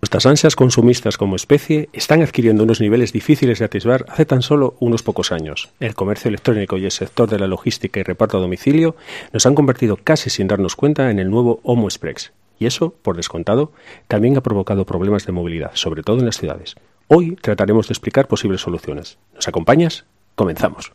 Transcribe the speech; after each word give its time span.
Nuestras 0.00 0.26
ansias 0.26 0.56
consumistas 0.56 1.16
como 1.16 1.36
especie 1.36 1.88
están 1.92 2.22
adquiriendo 2.22 2.62
unos 2.64 2.80
niveles 2.80 3.12
difíciles 3.12 3.58
de 3.58 3.64
atisbar 3.64 4.04
hace 4.08 4.26
tan 4.26 4.42
solo 4.42 4.76
unos 4.78 5.02
pocos 5.02 5.32
años. 5.32 5.70
El 5.80 5.94
comercio 5.94 6.28
electrónico 6.28 6.76
y 6.76 6.84
el 6.84 6.90
sector 6.90 7.30
de 7.30 7.38
la 7.38 7.46
logística 7.46 7.98
y 7.98 8.02
reparto 8.02 8.36
a 8.36 8.40
domicilio 8.40 8.94
nos 9.32 9.46
han 9.46 9.54
convertido 9.54 9.96
casi 9.96 10.28
sin 10.28 10.48
darnos 10.48 10.76
cuenta 10.76 11.10
en 11.10 11.18
el 11.18 11.30
nuevo 11.30 11.60
Homo 11.62 11.88
Express. 11.88 12.32
Y 12.58 12.66
eso, 12.66 12.94
por 13.02 13.16
descontado, 13.16 13.72
también 14.06 14.36
ha 14.36 14.42
provocado 14.42 14.84
problemas 14.84 15.24
de 15.26 15.32
movilidad, 15.32 15.72
sobre 15.74 16.02
todo 16.02 16.18
en 16.18 16.26
las 16.26 16.38
ciudades. 16.38 16.76
Hoy 17.08 17.36
trataremos 17.36 17.88
de 17.88 17.92
explicar 17.92 18.28
posibles 18.28 18.60
soluciones. 18.60 19.18
¿Nos 19.34 19.48
acompañas? 19.48 20.04
Comenzamos. 20.34 20.92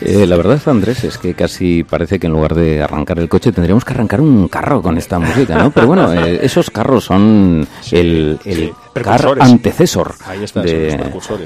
Eh, 0.00 0.26
la 0.26 0.36
verdad, 0.36 0.60
Andrés, 0.66 1.04
es 1.04 1.16
que 1.16 1.34
casi 1.34 1.84
parece 1.84 2.18
que 2.18 2.26
en 2.26 2.32
lugar 2.34 2.54
de 2.54 2.82
arrancar 2.82 3.18
el 3.18 3.28
coche 3.28 3.52
tendríamos 3.52 3.84
que 3.84 3.92
arrancar 3.94 4.20
un 4.20 4.48
carro 4.48 4.82
con 4.82 4.98
esta 4.98 5.18
música, 5.18 5.56
¿no? 5.56 5.70
Pero 5.70 5.86
bueno, 5.86 6.12
eh, 6.12 6.40
esos 6.42 6.70
carros 6.70 7.04
son 7.04 7.66
el, 7.92 8.38
el 8.44 8.72
car 8.94 9.36
antecesor 9.40 10.14
de, 10.54 10.96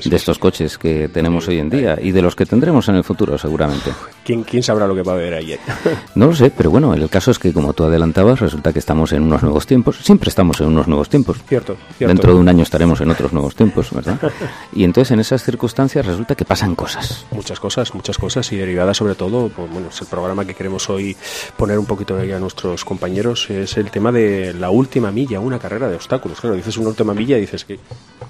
de, 0.05 0.17
estos 0.17 0.39
coches 0.39 0.79
que 0.79 1.09
tenemos 1.09 1.49
hoy 1.49 1.59
en 1.59 1.71
día 1.71 1.99
y 2.01 2.13
de 2.13 2.23
los 2.23 2.37
que 2.37 2.47
tendremos 2.47 2.89
en 2.89 2.97
el 2.97 3.05
futuro, 3.05 3.39
seguramente. 3.39 3.93
¿Quién, 4.25 4.43
quién 4.43 4.63
sabrá 4.63 4.87
lo 4.87 4.95
que 4.95 5.03
va 5.03 5.13
a 5.13 5.15
haber 5.15 5.35
ahí? 5.35 5.57
no 6.15 6.27
lo 6.27 6.35
sé, 6.35 6.51
pero 6.51 6.71
bueno, 6.71 6.95
el 6.95 7.09
caso 7.09 7.31
es 7.31 7.39
que, 7.39 7.53
como 7.53 7.73
tú 7.73 7.85
adelantabas, 7.85 8.41
resulta 8.41 8.73
que 8.73 8.79
estamos 8.79 9.13
en 9.13 9.23
unos 9.23 9.43
nuevos 9.43 9.67
tiempos. 9.67 9.99
Siempre 10.03 10.29
estamos 10.29 10.61
en 10.61 10.69
unos 10.69 10.87
nuevos 10.87 11.09
tiempos. 11.09 11.39
Cierto, 11.49 11.77
cierto. 11.97 12.15
Dentro 12.15 12.35
de 12.35 12.41
un 12.41 12.49
año 12.49 12.63
estaremos 12.63 13.01
en 13.01 13.11
otros 13.11 13.33
nuevos 13.33 13.55
tiempos, 13.55 13.91
¿verdad? 13.93 14.19
y 14.73 14.85
entonces, 14.85 15.13
en 15.13 15.21
esas 15.21 15.43
circunstancias, 15.43 16.05
resulta 16.05 16.35
que 16.35 16.45
pasan 16.45 16.75
cosas. 16.75 17.25
Muchas 17.31 17.59
cosas, 17.59 17.95
muchas 17.95 18.19
cosas 18.19 18.53
y 18.53 18.57
derivada 18.57 18.93
sobre 18.95 19.15
todo, 19.15 19.49
pues, 19.49 19.71
bueno, 19.71 19.89
es 19.89 20.01
el 20.01 20.07
programa 20.09 20.45
que 20.45 20.55
queremos 20.55 20.91
hoy 20.91 21.17
poner 21.57 21.79
un 21.79 21.87
poquito 21.87 22.17
de 22.17 22.23
ahí 22.23 22.33
a 22.33 22.39
nuestros 22.39 22.85
compañeros, 22.85 23.49
es 23.51 23.77
el 23.77 23.91
tema 23.91 24.13
de 24.13 24.53
la 24.55 24.71
última 24.71 25.11
milla, 25.11 25.41
una 25.41 25.59
carrera 25.59 25.89
de 25.89 25.97
obstáculos. 25.97 26.41
Claro, 26.41 26.57
dices 26.57 26.77
una 26.77 26.89
última 26.89 27.15
milla 27.15 27.38
y 27.39 27.43
dices 27.43 27.65
que, 27.65 27.79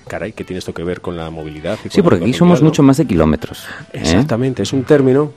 caray, 0.07 0.33
¿qué 0.33 0.45
tiene 0.45 0.59
esto 0.59 0.73
que 0.73 0.85
ver 0.85 1.01
con 1.01 1.17
la 1.17 1.31
movilidad? 1.31 1.79
sí, 1.89 2.03
porque 2.03 2.25
aquí 2.25 2.33
somos 2.33 2.63
mucho 2.63 2.83
más 2.83 2.97
de 2.97 3.07
kilómetros. 3.07 3.65
¿eh? 3.93 4.01
Exactamente, 4.01 4.63
es 4.63 4.73
un 4.73 4.85
término, 4.85 5.33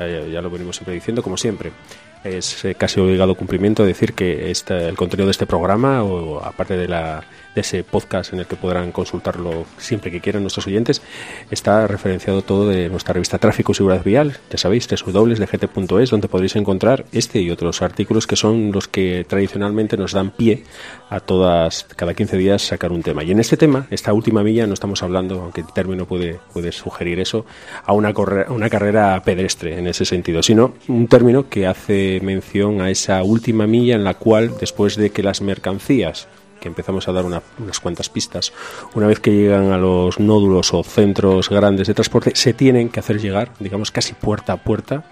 eh, 0.00 0.30
ya 0.32 0.40
lo 0.40 0.50
venimos 0.50 0.76
siempre 0.76 0.94
diciendo, 0.94 1.22
como 1.22 1.36
siempre 1.36 1.72
es 2.24 2.64
eh, 2.64 2.74
casi 2.74 3.00
obligado 3.00 3.34
cumplimiento 3.34 3.84
decir 3.84 4.14
que 4.14 4.50
este, 4.50 4.88
el 4.88 4.96
contenido 4.96 5.26
de 5.26 5.32
este 5.32 5.46
programa, 5.46 6.02
o 6.02 6.42
aparte 6.42 6.76
de 6.76 6.88
la 6.88 7.24
de 7.54 7.60
ese 7.60 7.84
podcast 7.84 8.32
en 8.32 8.40
el 8.40 8.46
que 8.46 8.56
podrán 8.56 8.92
consultarlo 8.92 9.64
siempre 9.78 10.10
que 10.10 10.20
quieran 10.20 10.42
nuestros 10.42 10.66
oyentes, 10.66 11.02
está 11.50 11.86
referenciado 11.86 12.42
todo 12.42 12.68
de 12.68 12.88
nuestra 12.88 13.14
revista 13.14 13.38
Tráfico 13.38 13.72
y 13.72 13.74
Seguridad 13.74 14.04
Vial, 14.04 14.38
ya 14.50 14.58
sabéis, 14.58 14.88
www.gt.es, 14.88 16.10
donde 16.10 16.28
podréis 16.28 16.56
encontrar 16.56 17.04
este 17.12 17.40
y 17.40 17.50
otros 17.50 17.82
artículos 17.82 18.26
que 18.26 18.36
son 18.36 18.72
los 18.72 18.88
que 18.88 19.24
tradicionalmente 19.28 19.96
nos 19.96 20.12
dan 20.12 20.30
pie 20.30 20.64
a 21.10 21.20
todas, 21.20 21.86
cada 21.96 22.14
15 22.14 22.36
días 22.36 22.62
sacar 22.62 22.92
un 22.92 23.02
tema. 23.02 23.22
Y 23.24 23.30
en 23.30 23.40
este 23.40 23.56
tema, 23.56 23.86
esta 23.90 24.12
última 24.12 24.42
milla, 24.42 24.66
no 24.66 24.74
estamos 24.74 25.02
hablando, 25.02 25.40
aunque 25.42 25.60
el 25.60 25.72
término 25.72 26.06
puede, 26.06 26.40
puede 26.52 26.72
sugerir 26.72 27.20
eso, 27.20 27.44
a 27.84 27.92
una, 27.92 28.12
una 28.48 28.70
carrera 28.70 29.22
pedestre 29.24 29.78
en 29.78 29.86
ese 29.86 30.04
sentido, 30.04 30.42
sino 30.42 30.74
un 30.88 31.08
término 31.08 31.48
que 31.48 31.66
hace 31.66 32.20
mención 32.22 32.80
a 32.80 32.90
esa 32.90 33.22
última 33.22 33.66
milla 33.66 33.94
en 33.94 34.04
la 34.04 34.14
cual, 34.14 34.52
después 34.58 34.96
de 34.96 35.10
que 35.10 35.22
las 35.22 35.40
mercancías 35.40 36.28
que 36.62 36.68
empezamos 36.68 37.08
a 37.08 37.12
dar 37.12 37.26
unas 37.26 37.80
cuantas 37.80 38.08
pistas, 38.08 38.54
una 38.94 39.06
vez 39.06 39.20
que 39.20 39.32
llegan 39.32 39.72
a 39.72 39.76
los 39.76 40.18
nódulos 40.18 40.72
o 40.72 40.82
centros 40.82 41.50
grandes 41.50 41.88
de 41.88 41.94
transporte, 41.94 42.32
se 42.34 42.54
tienen 42.54 42.88
que 42.88 43.00
hacer 43.00 43.20
llegar, 43.20 43.50
digamos, 43.58 43.90
casi 43.90 44.14
puerta 44.14 44.54
a 44.54 44.56
puerta 44.56 45.04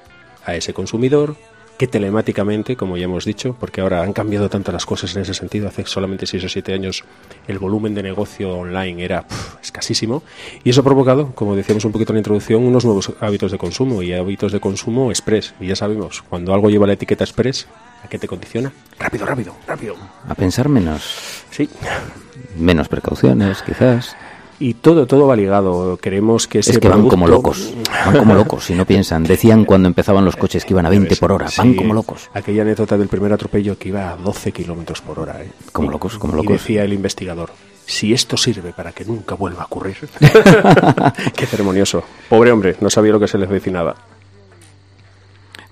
a 0.47 0.55
ese 0.55 0.73
consumidor, 0.73 1.37
que 1.81 1.89
telemáticamente, 1.89 2.77
como 2.77 2.99
ya 2.99 3.05
hemos 3.05 3.25
dicho, 3.25 3.57
porque 3.59 3.81
ahora 3.81 4.03
han 4.03 4.13
cambiado 4.13 4.51
tanto 4.51 4.71
las 4.71 4.85
cosas 4.85 5.17
en 5.17 5.23
ese 5.23 5.33
sentido, 5.33 5.67
hace 5.67 5.87
solamente 5.87 6.27
6 6.27 6.45
o 6.45 6.49
7 6.51 6.75
años 6.75 7.05
el 7.49 7.59
volumen 7.59 7.95
de 7.95 8.03
negocio 8.03 8.53
online 8.53 9.03
era 9.03 9.25
escasísimo, 9.63 10.23
y 10.63 10.69
eso 10.69 10.83
ha 10.83 10.85
provocado, 10.85 11.35
como 11.35 11.57
decíamos 11.57 11.87
un 11.87 11.93
poquito 11.93 12.13
en 12.13 12.17
la 12.17 12.21
introducción, 12.21 12.65
unos 12.65 12.85
nuevos 12.85 13.15
hábitos 13.21 13.51
de 13.51 13.57
consumo 13.57 14.03
y 14.03 14.13
hábitos 14.13 14.53
de 14.53 14.61
consumo 14.61 15.11
express. 15.11 15.55
Y 15.59 15.69
ya 15.69 15.75
sabemos, 15.77 16.21
cuando 16.21 16.53
algo 16.53 16.69
lleva 16.69 16.87
la 16.87 16.93
etiqueta 16.93 17.25
express, 17.25 17.67
¿A 18.03 18.09
qué 18.09 18.19
te 18.19 18.27
condiciona? 18.27 18.73
Rápido, 18.99 19.27
rápido, 19.27 19.55
rápido. 19.67 19.95
A 20.27 20.35
pensar 20.35 20.71
menos. 20.71 21.45
Sí. 21.51 21.69
Menos 22.57 22.89
precauciones, 22.89 23.61
quizás. 23.61 24.17
Y 24.61 24.75
todo, 24.75 25.07
todo 25.07 25.27
va 25.27 25.37
ligado. 25.37 25.97
Queremos 25.97 26.47
que 26.47 26.59
Es 26.59 26.79
que 26.79 26.89
van 26.89 27.09
como 27.09 27.27
locos. 27.27 27.73
Van 28.05 28.19
como 28.19 28.35
locos, 28.35 28.67
si 28.67 28.75
no 28.75 28.85
piensan. 28.85 29.25
Decían 29.25 29.65
cuando 29.65 29.89
empezaban 29.89 30.23
los 30.23 30.37
coches 30.37 30.67
que 30.67 30.75
iban 30.75 30.85
a 30.85 30.91
20 30.91 31.17
por 31.17 31.33
hora. 31.33 31.47
Van 31.57 31.75
como 31.75 31.95
locos. 31.95 32.29
Aquella 32.35 32.61
anécdota 32.61 32.99
del 32.99 33.09
primer 33.09 33.33
atropello 33.33 33.79
que 33.79 33.89
iba 33.89 34.13
a 34.13 34.17
12 34.17 34.53
kilómetros 34.53 35.01
por 35.01 35.19
hora. 35.19 35.43
¿eh? 35.43 35.51
Como 35.73 35.91
locos, 35.91 36.19
como 36.19 36.35
locos. 36.35 36.51
Y 36.51 36.53
decía 36.53 36.85
el 36.85 36.93
investigador, 36.93 37.51
si 37.87 38.13
esto 38.13 38.37
sirve 38.37 38.75
para 38.75 38.93
que 38.93 39.07
nunca 39.07 39.35
vuelva 39.35 39.63
a 39.63 39.65
ocurrir. 39.65 39.97
Qué 41.35 41.47
ceremonioso. 41.47 42.05
Pobre 42.29 42.53
hombre, 42.53 42.77
no 42.81 42.91
sabía 42.91 43.13
lo 43.13 43.21
que 43.21 43.29
se 43.29 43.39
les 43.39 43.49
vecinaba. 43.49 43.97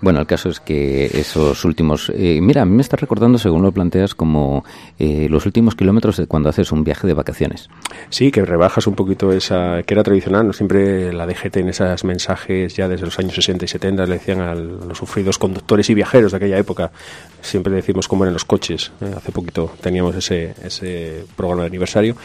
Bueno, 0.00 0.20
el 0.20 0.26
caso 0.26 0.48
es 0.48 0.60
que 0.60 1.06
esos 1.06 1.64
últimos... 1.64 2.12
Eh, 2.14 2.38
mira, 2.40 2.62
a 2.62 2.64
mí 2.64 2.74
me 2.76 2.82
está 2.82 2.96
recordando, 2.96 3.36
según 3.36 3.62
lo 3.62 3.72
planteas, 3.72 4.14
como 4.14 4.64
eh, 4.98 5.26
los 5.28 5.44
últimos 5.44 5.74
kilómetros 5.74 6.16
de 6.16 6.26
cuando 6.26 6.48
haces 6.48 6.70
un 6.70 6.84
viaje 6.84 7.06
de 7.08 7.14
vacaciones. 7.14 7.68
Sí, 8.08 8.30
que 8.30 8.44
rebajas 8.44 8.86
un 8.86 8.94
poquito 8.94 9.32
esa... 9.32 9.82
que 9.82 9.94
era 9.94 10.04
tradicional, 10.04 10.46
¿no? 10.46 10.52
Siempre 10.52 11.12
la 11.12 11.26
DGT 11.26 11.56
en 11.56 11.68
esos 11.70 12.04
mensajes 12.04 12.76
ya 12.76 12.88
desde 12.88 13.06
los 13.06 13.18
años 13.18 13.34
60 13.34 13.64
y 13.64 13.68
70 13.68 14.06
le 14.06 14.14
decían 14.14 14.40
a 14.40 14.54
los 14.54 14.98
sufridos 14.98 15.36
conductores 15.38 15.90
y 15.90 15.94
viajeros 15.94 16.30
de 16.30 16.36
aquella 16.36 16.58
época, 16.58 16.92
siempre 17.40 17.72
decimos 17.74 18.06
cómo 18.06 18.22
eran 18.22 18.34
los 18.34 18.44
coches. 18.44 18.92
¿eh? 19.00 19.12
Hace 19.16 19.32
poquito 19.32 19.72
teníamos 19.80 20.14
ese, 20.14 20.54
ese 20.62 21.24
programa 21.36 21.62
de 21.62 21.68
aniversario 21.68 22.16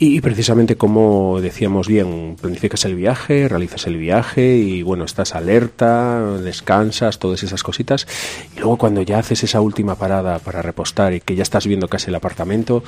y, 0.00 0.20
precisamente 0.20 0.74
como 0.74 1.40
decíamos 1.40 1.86
bien, 1.86 2.36
planificas 2.40 2.84
el 2.86 2.96
viaje, 2.96 3.48
realizas 3.48 3.86
el 3.86 3.98
viaje 3.98 4.56
y 4.56 4.82
bueno, 4.82 5.04
estás 5.04 5.36
alerta, 5.36 6.38
descansas, 6.38 7.19
todas 7.20 7.44
esas 7.44 7.62
cositas. 7.62 8.08
Y 8.56 8.58
luego 8.58 8.76
cuando 8.76 9.02
ya 9.02 9.20
haces 9.20 9.44
esa 9.44 9.60
última 9.60 9.94
parada 9.94 10.40
para 10.40 10.62
repostar 10.62 11.14
y 11.14 11.20
que 11.20 11.36
ya 11.36 11.44
estás 11.44 11.66
viendo 11.66 11.86
casi 11.86 12.08
el 12.08 12.16
apartamento, 12.16 12.82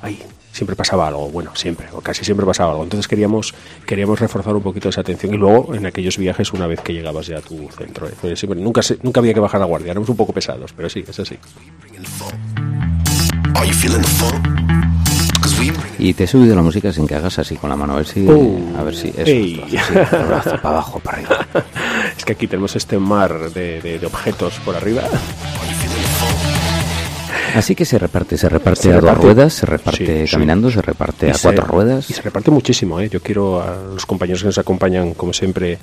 ahí 0.00 0.22
siempre 0.52 0.76
pasaba 0.76 1.08
algo, 1.08 1.28
bueno, 1.30 1.52
siempre, 1.54 1.86
o 1.92 2.00
casi 2.00 2.24
siempre 2.24 2.46
pasaba 2.46 2.72
algo. 2.72 2.84
Entonces 2.84 3.08
queríamos, 3.08 3.54
queríamos 3.86 4.20
reforzar 4.20 4.54
un 4.54 4.62
poquito 4.62 4.88
esa 4.88 5.00
atención. 5.00 5.34
Y 5.34 5.36
luego 5.36 5.74
en 5.74 5.86
aquellos 5.86 6.18
viajes, 6.18 6.52
una 6.52 6.66
vez 6.66 6.80
que 6.80 6.92
llegabas 6.92 7.26
ya 7.26 7.38
a 7.38 7.42
tu 7.42 7.68
centro, 7.70 8.08
¿eh? 8.08 8.14
pues 8.20 8.44
nunca, 8.44 8.80
nunca 9.02 9.20
había 9.20 9.34
que 9.34 9.40
bajar 9.40 9.60
la 9.60 9.66
guardia, 9.66 9.90
éramos 9.92 10.08
un 10.08 10.16
poco 10.16 10.32
pesados, 10.32 10.72
pero 10.72 10.88
sí, 10.88 11.04
es 11.06 11.18
así. 11.18 11.38
Y 15.98 16.14
te 16.14 16.24
he 16.24 16.26
subido 16.26 16.54
la 16.54 16.62
música 16.62 16.92
sin 16.92 17.06
que 17.06 17.14
hagas 17.14 17.38
así 17.38 17.56
con 17.56 17.70
la 17.70 17.76
mano, 17.76 17.94
a 17.94 17.96
ver 17.96 18.06
si. 18.06 18.26
a 18.28 18.82
ver 18.82 18.94
si. 18.94 19.08
Eso, 19.08 19.24
para 20.62 20.68
abajo, 20.76 21.00
para 21.00 21.18
arriba. 21.18 21.46
Es 22.16 22.24
que 22.24 22.32
aquí 22.32 22.46
tenemos 22.46 22.74
este 22.76 22.98
mar 22.98 23.50
de, 23.50 23.80
de, 23.80 23.98
de 23.98 24.06
objetos 24.06 24.54
por 24.64 24.74
arriba. 24.76 25.02
Así 27.54 27.74
que 27.74 27.84
se 27.84 27.98
reparte, 27.98 28.36
se 28.36 28.48
reparte 28.48 28.92
a 28.92 29.00
dos 29.00 29.18
ruedas, 29.18 29.54
se 29.54 29.66
reparte 29.66 30.26
caminando, 30.30 30.70
se 30.70 30.82
reparte 30.82 31.30
a 31.30 31.34
cuatro 31.40 31.64
ruedas. 31.64 32.10
Y 32.10 32.12
se 32.12 32.22
reparte 32.22 32.50
muchísimo, 32.50 33.00
¿eh? 33.00 33.08
Yo 33.08 33.20
quiero 33.20 33.60
a 33.60 33.76
los 33.94 34.06
compañeros 34.06 34.42
que 34.42 34.46
nos 34.46 34.58
acompañan, 34.58 35.14
como 35.14 35.32
siempre, 35.32 35.78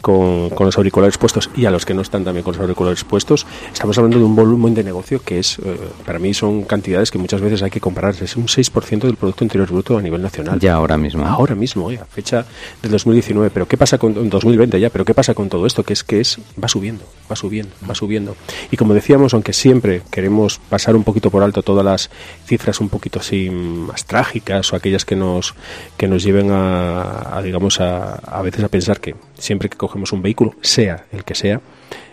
con, 0.00 0.50
con, 0.50 0.66
los 0.66 0.76
auriculares 0.76 1.18
puestos 1.18 1.50
y 1.56 1.66
a 1.66 1.70
los 1.70 1.84
que 1.84 1.94
no 1.94 2.02
están 2.02 2.24
también 2.24 2.44
con 2.44 2.52
los 2.52 2.60
auriculares 2.60 3.04
puestos, 3.04 3.46
estamos 3.72 3.96
hablando 3.98 4.18
de 4.18 4.24
un 4.24 4.36
volumen 4.36 4.74
de 4.74 4.84
negocio 4.84 5.20
que 5.22 5.38
es, 5.38 5.58
eh, 5.58 5.76
para 6.04 6.18
mí 6.18 6.34
son 6.34 6.64
cantidades 6.64 7.10
que 7.10 7.18
muchas 7.18 7.40
veces 7.40 7.62
hay 7.62 7.70
que 7.70 7.80
comparar. 7.80 8.14
Es 8.20 8.36
un 8.36 8.46
6% 8.46 9.00
del 9.00 9.16
Producto 9.16 9.44
Interior 9.44 9.68
Bruto 9.70 9.98
a 9.98 10.02
nivel 10.02 10.22
nacional. 10.22 10.58
Ya 10.58 10.74
ahora 10.74 10.96
mismo. 10.96 11.26
Ahora 11.26 11.54
mismo, 11.54 11.90
¿eh? 11.90 11.98
a 12.00 12.04
fecha 12.04 12.44
del 12.82 12.90
2019. 12.90 13.50
Pero 13.50 13.66
¿qué 13.66 13.76
pasa 13.76 13.98
con 13.98 14.28
2020 14.28 14.80
ya? 14.80 14.90
Pero 14.90 15.04
¿qué 15.04 15.14
pasa 15.14 15.34
con 15.34 15.48
todo 15.48 15.66
esto? 15.66 15.82
Que 15.82 15.92
es 15.92 16.04
que 16.04 16.20
es 16.20 16.38
va 16.62 16.68
subiendo, 16.68 17.04
va 17.30 17.36
subiendo, 17.36 17.72
va 17.88 17.94
subiendo. 17.94 18.36
Y 18.70 18.76
como 18.76 18.94
decíamos, 18.94 19.34
aunque 19.34 19.52
siempre 19.52 20.02
queremos 20.10 20.60
pasar 20.68 20.96
un 20.96 21.04
poquito 21.08 21.30
por 21.30 21.42
alto 21.42 21.62
todas 21.62 21.84
las 21.84 22.10
cifras 22.44 22.80
un 22.80 22.90
poquito 22.90 23.20
así 23.20 23.48
más 23.50 24.04
trágicas 24.04 24.70
o 24.72 24.76
aquellas 24.76 25.04
que 25.06 25.16
nos 25.16 25.54
que 25.96 26.06
nos 26.06 26.22
lleven 26.22 26.50
a, 26.50 27.36
a 27.36 27.42
digamos 27.42 27.80
a, 27.80 28.16
a 28.16 28.42
veces 28.42 28.62
a 28.62 28.68
pensar 28.68 29.00
que 29.00 29.14
siempre 29.38 29.70
que 29.70 29.78
cogemos 29.78 30.12
un 30.12 30.20
vehículo 30.20 30.54
sea 30.60 31.06
el 31.12 31.24
que 31.24 31.34
sea 31.34 31.60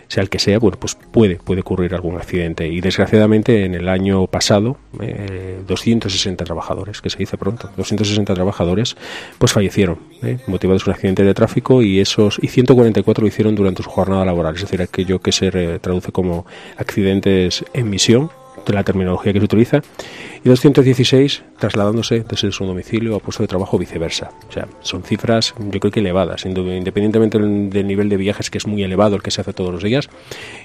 sea 0.08 0.22
el 0.22 0.30
que 0.30 0.38
sea, 0.38 0.58
bueno, 0.58 0.78
pues 0.78 0.94
puede, 0.94 1.36
puede 1.36 1.60
ocurrir 1.60 1.94
algún 1.94 2.16
accidente. 2.16 2.68
Y 2.68 2.80
desgraciadamente 2.80 3.64
en 3.64 3.74
el 3.74 3.88
año 3.88 4.26
pasado, 4.26 4.78
260 5.66 6.42
eh, 6.42 6.46
trabajadores, 6.46 7.00
que 7.00 7.10
se 7.10 7.18
dice 7.18 7.36
pronto, 7.36 7.70
260 7.76 8.34
trabajadores, 8.34 8.96
pues 9.38 9.52
fallecieron, 9.52 9.98
¿eh? 10.22 10.38
motivados 10.46 10.84
por 10.84 10.90
un 10.90 10.94
accidente 10.94 11.24
de 11.24 11.34
tráfico 11.34 11.82
y 11.82 12.00
esos 12.00 12.38
y 12.40 12.48
144 12.48 13.22
lo 13.22 13.28
hicieron 13.28 13.54
durante 13.54 13.82
su 13.82 13.90
jornada 13.90 14.24
laboral, 14.24 14.54
es 14.54 14.62
decir, 14.62 14.80
aquello 14.80 15.20
que 15.20 15.32
se 15.32 15.50
traduce 15.80 16.12
como 16.12 16.46
accidentes 16.76 17.64
en 17.72 17.90
misión 17.90 18.30
de 18.66 18.74
la 18.74 18.84
terminología 18.84 19.32
que 19.32 19.38
se 19.38 19.44
utiliza, 19.44 19.80
y 20.46 20.48
216 20.48 21.42
trasladándose 21.58 22.20
desde 22.20 22.52
su 22.52 22.64
domicilio 22.64 23.16
a 23.16 23.18
puesto 23.18 23.42
de 23.42 23.48
trabajo 23.48 23.76
o 23.76 23.80
viceversa. 23.80 24.30
O 24.48 24.52
sea, 24.52 24.68
son 24.80 25.02
cifras 25.02 25.54
yo 25.58 25.80
creo 25.80 25.90
que 25.90 25.98
elevadas, 25.98 26.46
independientemente 26.46 27.38
del 27.38 27.86
nivel 27.86 28.08
de 28.08 28.16
viajes 28.16 28.48
que 28.48 28.58
es 28.58 28.66
muy 28.66 28.84
elevado 28.84 29.16
el 29.16 29.22
que 29.22 29.32
se 29.32 29.40
hace 29.40 29.52
todos 29.52 29.72
los 29.72 29.82
días. 29.82 30.08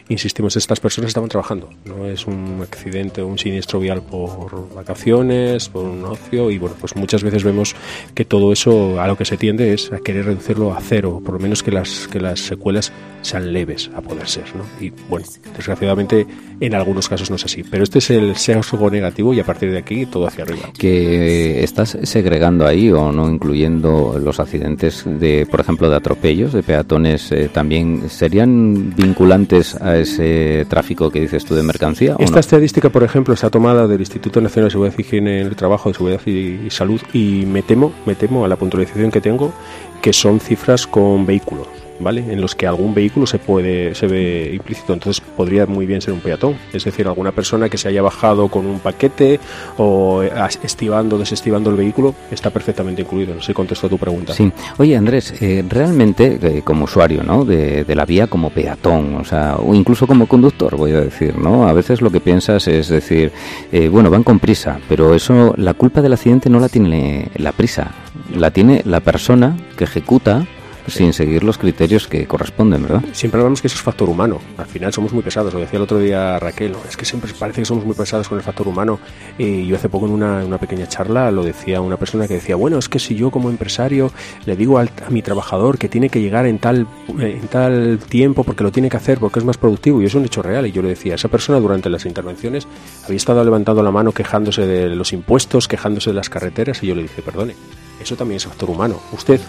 Insistimos, 0.08 0.56
estas 0.56 0.80
personas 0.80 1.10
estaban 1.10 1.30
trabajando, 1.30 1.72
no 1.86 2.06
es 2.06 2.28
un 2.28 2.60
accidente 2.62 3.24
o 3.24 3.28
un 3.28 3.40
siniestro 3.40 3.80
vial 3.80 4.04
por 4.04 4.72
vacaciones, 4.76 5.70
por 5.70 5.86
un 5.86 6.06
ocio, 6.06 6.52
y 6.52 6.60
bueno, 6.60 6.76
pues 6.80 6.96
muchas 6.96 7.24
veces 7.24 7.44
vemos 7.44 7.76
que 8.14 8.24
todo 8.24 8.54
eso 8.54 9.02
a 9.02 9.08
lo 9.08 9.18
que 9.18 9.26
se 9.26 9.38
tiende 9.38 9.74
es 9.74 9.92
a 9.92 9.98
querer 9.98 10.26
reducirlo 10.26 10.74
a 10.76 10.82
cero, 10.82 11.24
por 11.26 11.34
lo 11.34 11.40
menos 11.40 11.64
que 11.64 11.72
las, 11.72 12.08
que 12.08 12.20
las 12.20 12.40
secuelas 12.40 12.92
sean 13.22 13.52
leves 13.52 13.90
a 13.96 14.02
poder 14.02 14.28
ser, 14.28 14.46
¿no? 14.56 14.64
Y 14.80 14.92
bueno, 15.10 15.26
desgraciadamente 15.56 16.28
en 16.60 16.76
algunos 16.76 17.10
casos 17.10 17.30
no 17.30 17.36
es 17.36 17.46
así, 17.46 17.64
pero 17.64 17.84
este 17.84 18.00
es 18.00 18.10
el 18.12 18.36
sesgo 18.36 18.90
negativo 18.90 19.34
y 19.34 19.40
a 19.40 19.46
partir 19.46 19.71
de 19.72 19.80
aquí 19.80 20.06
todo 20.06 20.28
hacia 20.28 20.44
arriba. 20.44 20.70
¿Que 20.78 21.64
estás 21.64 21.98
segregando 22.04 22.66
ahí 22.66 22.92
o 22.92 23.12
no 23.12 23.30
incluyendo 23.30 24.20
los 24.20 24.40
accidentes 24.40 25.04
de, 25.06 25.48
por 25.50 25.60
ejemplo, 25.60 25.90
de 25.90 25.96
atropellos 25.96 26.54
de 26.54 26.64
peatones 26.64 27.32
eh, 27.32 27.50
también 27.52 28.10
serían 28.10 28.94
vinculantes 28.96 29.76
a 29.76 29.98
ese 29.98 30.66
tráfico 30.70 31.10
que 31.10 31.22
dices 31.22 31.46
tú 31.46 31.56
de 31.56 31.64
mercancía? 31.64 32.16
Esta 32.20 32.40
estadística, 32.40 32.90
por 32.90 33.04
ejemplo, 33.04 33.34
está 33.34 33.50
tomada 33.50 33.88
del 33.88 34.00
Instituto 34.00 34.42
Nacional 34.42 34.68
de 34.68 34.72
Seguridad 34.72 34.96
y 34.98 35.02
Higiene 35.02 35.42
en 35.42 35.48
el 35.48 35.56
Trabajo, 35.56 35.90
de 35.90 35.96
Seguridad 35.96 36.22
y, 36.26 36.70
Salud 36.70 37.02
y 37.14 37.46
me 37.46 37.62
temo, 37.62 37.92
me 38.06 38.16
temo 38.16 38.46
a 38.46 38.48
la 38.48 38.56
puntualización 38.56 39.12
que 39.12 39.22
tengo 39.22 39.54
que 40.02 40.14
son 40.14 40.40
cifras 40.40 40.88
con 40.88 41.26
vehículos. 41.26 41.81
¿Vale? 42.02 42.26
En 42.32 42.42
los 42.42 42.56
que 42.56 42.68
algún 42.68 42.94
vehículo 42.94 43.26
se 43.26 43.40
puede 43.40 43.96
se 43.96 44.08
ve 44.08 44.52
implícito, 44.54 44.94
entonces 44.94 45.22
podría 45.22 45.66
muy 45.66 45.86
bien 45.86 46.02
ser 46.02 46.14
un 46.14 46.20
peatón, 46.20 46.56
es 46.74 46.84
decir, 46.84 47.08
alguna 47.08 47.32
persona 47.32 47.70
que 47.70 47.78
se 47.78 47.88
haya 47.88 48.02
bajado 48.02 48.48
con 48.48 48.66
un 48.66 48.80
paquete 48.80 49.40
o 49.78 50.24
estivando, 50.64 51.18
desestivando 51.18 51.70
el 51.70 51.76
vehículo, 51.76 52.16
está 52.30 52.50
perfectamente 52.50 53.02
incluido. 53.02 53.34
No 53.36 53.42
sé 53.42 53.54
contesto 53.54 53.88
a 53.88 53.90
tu 53.90 53.98
pregunta. 53.98 54.34
Sí. 54.34 54.52
Oye, 54.78 54.96
Andrés, 54.96 55.34
eh, 55.42 55.64
realmente 55.68 56.40
eh, 56.42 56.62
como 56.64 56.86
usuario, 56.86 57.24
¿no? 57.24 57.46
De, 57.46 57.86
la 57.92 58.06
vía 58.06 58.28
como 58.28 58.50
peatón, 58.50 59.16
o 59.16 59.26
sea, 59.26 59.58
o 59.58 59.76
incluso 59.76 60.08
como 60.08 60.26
conductor, 60.26 60.78
voy 60.78 60.92
a 60.92 61.02
decir, 61.02 61.38
¿no? 61.38 61.68
A 61.68 61.74
veces 61.74 62.02
lo 62.02 62.10
que 62.10 62.22
piensas 62.22 62.68
es 62.70 62.88
decir, 62.88 63.34
eh, 63.72 63.90
bueno, 63.90 64.10
van 64.10 64.24
con 64.24 64.40
prisa, 64.40 64.80
pero 64.88 65.14
eso, 65.14 65.54
la 65.58 65.74
culpa 65.74 66.02
del 66.02 66.14
accidente 66.14 66.50
no 66.50 66.60
la 66.60 66.70
tiene 66.70 67.30
la 67.36 67.52
prisa, 67.52 67.92
la 68.34 68.52
tiene 68.52 68.82
la 68.86 69.02
persona 69.02 69.58
que 69.78 69.84
ejecuta 69.84 70.48
sin 70.88 71.14
seguir 71.14 71.44
los 71.44 71.58
criterios 71.58 72.08
que 72.08 72.26
corresponden, 72.26 72.84
¿verdad? 72.84 73.04
Siempre 73.14 73.40
hablamos 73.40 73.62
que 73.62 73.68
eso 73.68 73.76
es 73.76 73.82
factor 73.82 74.10
humano. 74.10 74.40
Al 74.58 74.66
final 74.66 74.94
somos 74.94 75.14
muy 75.14 75.24
pesados. 75.24 75.54
Lo 75.54 75.60
decía 75.60 75.78
el 75.78 75.84
otro 75.84 76.00
día 76.00 76.40
Raquel. 76.40 76.76
Es 76.88 76.98
que 76.98 77.06
siempre 77.06 77.32
parece 77.38 77.62
que 77.62 77.66
somos 77.66 77.86
muy 77.86 77.96
pesados 77.96 78.28
con 78.28 78.38
el 78.38 78.44
factor 78.44 78.68
humano. 78.68 79.00
Y 79.38 79.66
yo 79.68 79.76
hace 79.76 79.90
poco 79.90 80.06
en 80.06 80.14
una, 80.14 80.44
una 80.44 80.58
pequeña 80.58 80.88
charla 80.88 81.32
lo 81.32 81.44
decía 81.44 81.82
una 81.82 81.98
persona 81.98 82.28
que 82.28 82.36
decía, 82.36 82.56
bueno, 82.56 82.78
es 82.78 82.90
que 82.90 83.00
si 83.00 83.16
yo 83.16 83.32
como 83.32 83.50
empresario 83.50 84.12
le 84.46 84.56
digo 84.56 84.80
a 84.80 84.88
mi 85.10 85.22
trabajador 85.22 85.78
que 85.78 85.90
tiene 85.90 86.10
que 86.10 86.22
llegar 86.22 86.46
en 86.46 86.60
tal, 86.60 86.88
en 87.20 87.48
tal 87.48 88.00
tiempo 88.00 88.44
porque 88.44 88.64
lo 88.64 88.72
tiene 88.72 88.90
que 88.90 88.98
hacer 88.98 89.20
porque 89.20 89.40
es 89.40 89.46
más 89.46 89.58
productivo 89.58 90.02
y 90.02 90.06
es 90.06 90.16
un 90.16 90.26
hecho 90.26 90.42
real. 90.42 90.66
Y 90.68 90.72
yo 90.72 90.82
le 90.82 90.90
decía, 90.90 91.16
esa 91.16 91.28
persona 91.28 91.60
durante 91.60 91.90
las 91.90 92.06
intervenciones 92.06 92.68
había 93.06 93.18
estado 93.18 93.44
levantando 93.44 93.84
la 93.84 93.92
mano 93.92 94.12
quejándose 94.12 94.66
de 94.66 94.96
los 94.96 95.14
impuestos, 95.14 95.68
quejándose 95.68 96.10
de 96.10 96.16
las 96.16 96.30
carreteras 96.30 96.82
y 96.84 96.88
yo 96.88 96.96
le 96.96 97.04
dije, 97.04 97.22
perdone, 97.22 97.56
eso 98.02 98.16
también 98.16 98.38
es 98.38 98.46
factor 98.46 98.70
humano. 98.70 99.00
Usted 99.12 99.40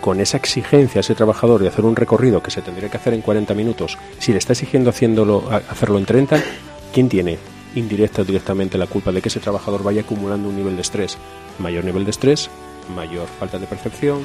con 0.00 0.20
esa 0.20 0.36
exigencia 0.36 1.00
a 1.00 1.00
ese 1.00 1.14
trabajador 1.14 1.60
de 1.60 1.68
hacer 1.68 1.84
un 1.84 1.96
recorrido 1.96 2.42
que 2.42 2.50
se 2.50 2.62
tendría 2.62 2.88
que 2.88 2.96
hacer 2.96 3.14
en 3.14 3.22
40 3.22 3.54
minutos, 3.54 3.98
si 4.18 4.32
le 4.32 4.38
está 4.38 4.52
exigiendo 4.52 4.90
haciéndolo, 4.90 5.48
hacerlo 5.50 5.98
en 5.98 6.06
30, 6.06 6.42
¿quién 6.92 7.08
tiene 7.08 7.38
indirecta 7.74 8.22
o 8.22 8.24
directamente 8.24 8.78
la 8.78 8.86
culpa 8.86 9.12
de 9.12 9.20
que 9.20 9.28
ese 9.28 9.40
trabajador 9.40 9.82
vaya 9.82 10.02
acumulando 10.02 10.48
un 10.48 10.56
nivel 10.56 10.76
de 10.76 10.82
estrés? 10.82 11.18
Mayor 11.58 11.84
nivel 11.84 12.04
de 12.04 12.10
estrés, 12.10 12.50
mayor 12.94 13.26
falta 13.38 13.58
de 13.58 13.66
percepción, 13.66 14.24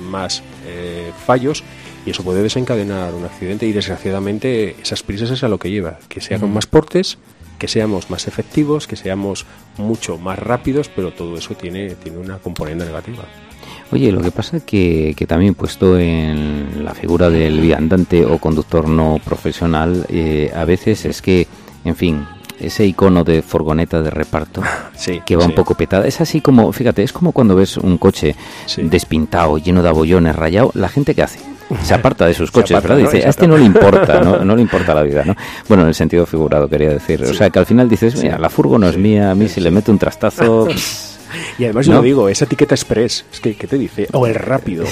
más 0.00 0.42
eh, 0.66 1.12
fallos 1.26 1.62
y 2.06 2.10
eso 2.10 2.22
puede 2.22 2.42
desencadenar 2.42 3.14
un 3.14 3.24
accidente 3.24 3.66
y 3.66 3.72
desgraciadamente 3.72 4.76
esas 4.82 5.02
prisas 5.02 5.30
es 5.30 5.42
a 5.44 5.48
lo 5.48 5.58
que 5.58 5.70
lleva, 5.70 5.98
que 6.08 6.20
se 6.20 6.34
hagan 6.34 6.52
más 6.52 6.66
portes, 6.66 7.18
que 7.58 7.68
seamos 7.68 8.10
más 8.10 8.26
efectivos, 8.26 8.86
que 8.86 8.96
seamos 8.96 9.46
mucho 9.78 10.18
más 10.18 10.38
rápidos, 10.38 10.88
pero 10.88 11.12
todo 11.12 11.36
eso 11.36 11.54
tiene, 11.54 11.94
tiene 11.94 12.18
una 12.18 12.38
componente 12.38 12.84
negativa. 12.84 13.24
Oye, 13.94 14.10
lo 14.10 14.22
que 14.22 14.32
pasa 14.32 14.56
es 14.56 14.64
que, 14.64 15.14
que 15.16 15.24
también 15.24 15.54
puesto 15.54 15.96
en 15.96 16.84
la 16.84 16.94
figura 16.94 17.30
del 17.30 17.60
viandante 17.60 18.26
o 18.26 18.38
conductor 18.38 18.88
no 18.88 19.20
profesional, 19.24 20.04
eh, 20.08 20.50
a 20.52 20.64
veces 20.64 21.04
es 21.04 21.22
que, 21.22 21.46
en 21.84 21.94
fin, 21.94 22.26
ese 22.58 22.84
icono 22.84 23.22
de 23.22 23.40
furgoneta 23.40 24.02
de 24.02 24.10
reparto 24.10 24.62
que 25.24 25.36
va 25.36 25.44
un 25.44 25.54
poco 25.54 25.76
petada. 25.76 26.08
Es 26.08 26.20
así 26.20 26.40
como, 26.40 26.72
fíjate, 26.72 27.04
es 27.04 27.12
como 27.12 27.30
cuando 27.30 27.54
ves 27.54 27.76
un 27.76 27.96
coche 27.96 28.34
despintado, 28.78 29.58
lleno 29.58 29.80
de 29.80 29.90
abollones, 29.90 30.34
rayado, 30.34 30.72
la 30.74 30.88
gente 30.88 31.14
que 31.14 31.22
hace. 31.22 31.38
Se 31.84 31.94
aparta 31.94 32.26
de 32.26 32.34
sus 32.34 32.50
coches, 32.50 32.82
¿verdad? 32.82 32.96
Dice, 32.96 33.24
a 33.24 33.30
este 33.30 33.46
no 33.46 33.56
le 33.56 33.62
importa, 33.62 34.18
¿no? 34.18 34.38
no 34.44 34.56
le 34.56 34.62
importa 34.62 34.92
la 34.92 35.02
vida, 35.02 35.22
¿no? 35.24 35.36
Bueno, 35.68 35.84
en 35.84 35.90
el 35.90 35.94
sentido 35.94 36.26
figurado 36.26 36.68
quería 36.68 36.88
decir. 36.88 37.22
O 37.22 37.32
sea, 37.32 37.48
que 37.48 37.60
al 37.60 37.66
final 37.66 37.88
dices, 37.88 38.20
mira, 38.20 38.38
la 38.38 38.50
furgo 38.50 38.76
no 38.76 38.88
es 38.88 38.98
mía, 38.98 39.30
a 39.30 39.36
mí 39.36 39.48
si 39.48 39.60
le 39.60 39.70
meto 39.70 39.92
un 39.92 40.00
trastazo... 40.00 40.66
Y 41.58 41.64
además 41.64 41.86
yo 41.86 41.92
lo 41.94 42.02
digo, 42.02 42.28
esa 42.28 42.44
etiqueta 42.44 42.74
express, 42.74 43.24
es 43.32 43.40
que, 43.40 43.54
¿qué 43.54 43.66
te 43.66 43.78
dice? 43.78 44.08
O 44.12 44.26
el 44.26 44.34
rápido. 44.34 44.84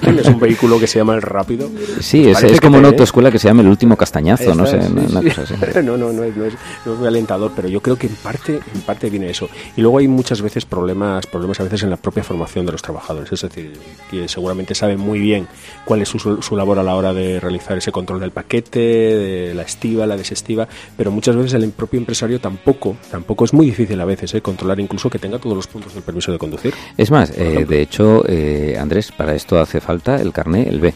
¿Tienes 0.00 0.26
un 0.26 0.38
vehículo 0.38 0.78
que 0.78 0.86
se 0.86 0.98
llama 0.98 1.14
el 1.14 1.22
rápido? 1.22 1.68
Sí, 2.00 2.28
es, 2.28 2.60
como 2.60 2.78
una 2.78 2.88
autoescuela 2.88 3.30
que 3.30 3.38
se 3.38 3.48
llama 3.48 3.62
el 3.62 3.68
último 3.68 3.96
castañazo, 3.96 4.54
no 4.54 4.66
sé, 4.66 4.78
No, 5.82 5.96
no, 5.96 6.12
no 6.12 6.24
es, 6.24 6.36
no, 6.36 6.44
es, 6.44 6.54
muy 6.98 7.06
alentador, 7.06 7.52
pero 7.54 7.68
yo 7.68 7.80
creo 7.80 7.96
que 7.96 8.06
en 8.06 8.14
parte, 8.14 8.60
en 8.74 8.80
parte 8.82 9.10
viene 9.10 9.30
eso. 9.30 9.48
Y 9.76 9.82
luego 9.82 9.98
hay 9.98 10.08
muchas 10.08 10.42
veces 10.42 10.64
problemas, 10.64 11.26
problemas 11.26 11.60
a 11.60 11.64
veces 11.64 11.82
en 11.82 11.90
la 11.90 11.96
propia 11.96 12.22
formación 12.22 12.66
de 12.66 12.72
los 12.72 12.82
trabajadores, 12.82 13.32
es 13.32 13.42
decir, 13.42 13.72
que 14.10 14.28
seguramente 14.28 14.74
saben 14.74 14.98
muy 14.98 15.18
bien 15.18 15.46
cuál 15.84 16.02
es 16.02 16.08
su, 16.08 16.18
su 16.18 16.56
labor 16.56 16.78
a 16.78 16.82
la 16.82 16.94
hora 16.94 17.12
de 17.12 17.40
realizar 17.40 17.76
ese 17.78 17.92
control 17.92 18.20
del 18.20 18.30
paquete, 18.30 18.80
de 18.80 19.54
la 19.54 19.62
estiva, 19.62 20.06
la 20.06 20.16
desestiva, 20.16 20.68
pero 20.96 21.10
muchas 21.10 21.36
veces 21.36 21.54
el 21.54 21.70
propio 21.70 21.98
empresario 21.98 22.40
tampoco, 22.40 22.96
tampoco 23.10 23.44
es 23.44 23.52
muy 23.52 23.66
difícil 23.66 24.00
a 24.00 24.04
veces 24.04 24.34
eh, 24.34 24.40
controlar 24.40 24.80
incluso 24.80 25.10
que 25.10 25.18
tenga 25.18 25.38
todos 25.38 25.56
los 25.56 25.66
puntos 25.76 25.92
del 25.92 26.02
permiso 26.02 26.32
de 26.32 26.38
conducir. 26.38 26.72
Es 26.96 27.10
más, 27.10 27.30
eh, 27.36 27.66
de 27.68 27.82
hecho, 27.82 28.24
eh, 28.26 28.78
Andrés, 28.80 29.12
para 29.12 29.34
esto 29.34 29.58
hace 29.58 29.78
falta 29.82 30.16
el 30.16 30.32
carné, 30.32 30.66
el 30.66 30.80
B. 30.80 30.94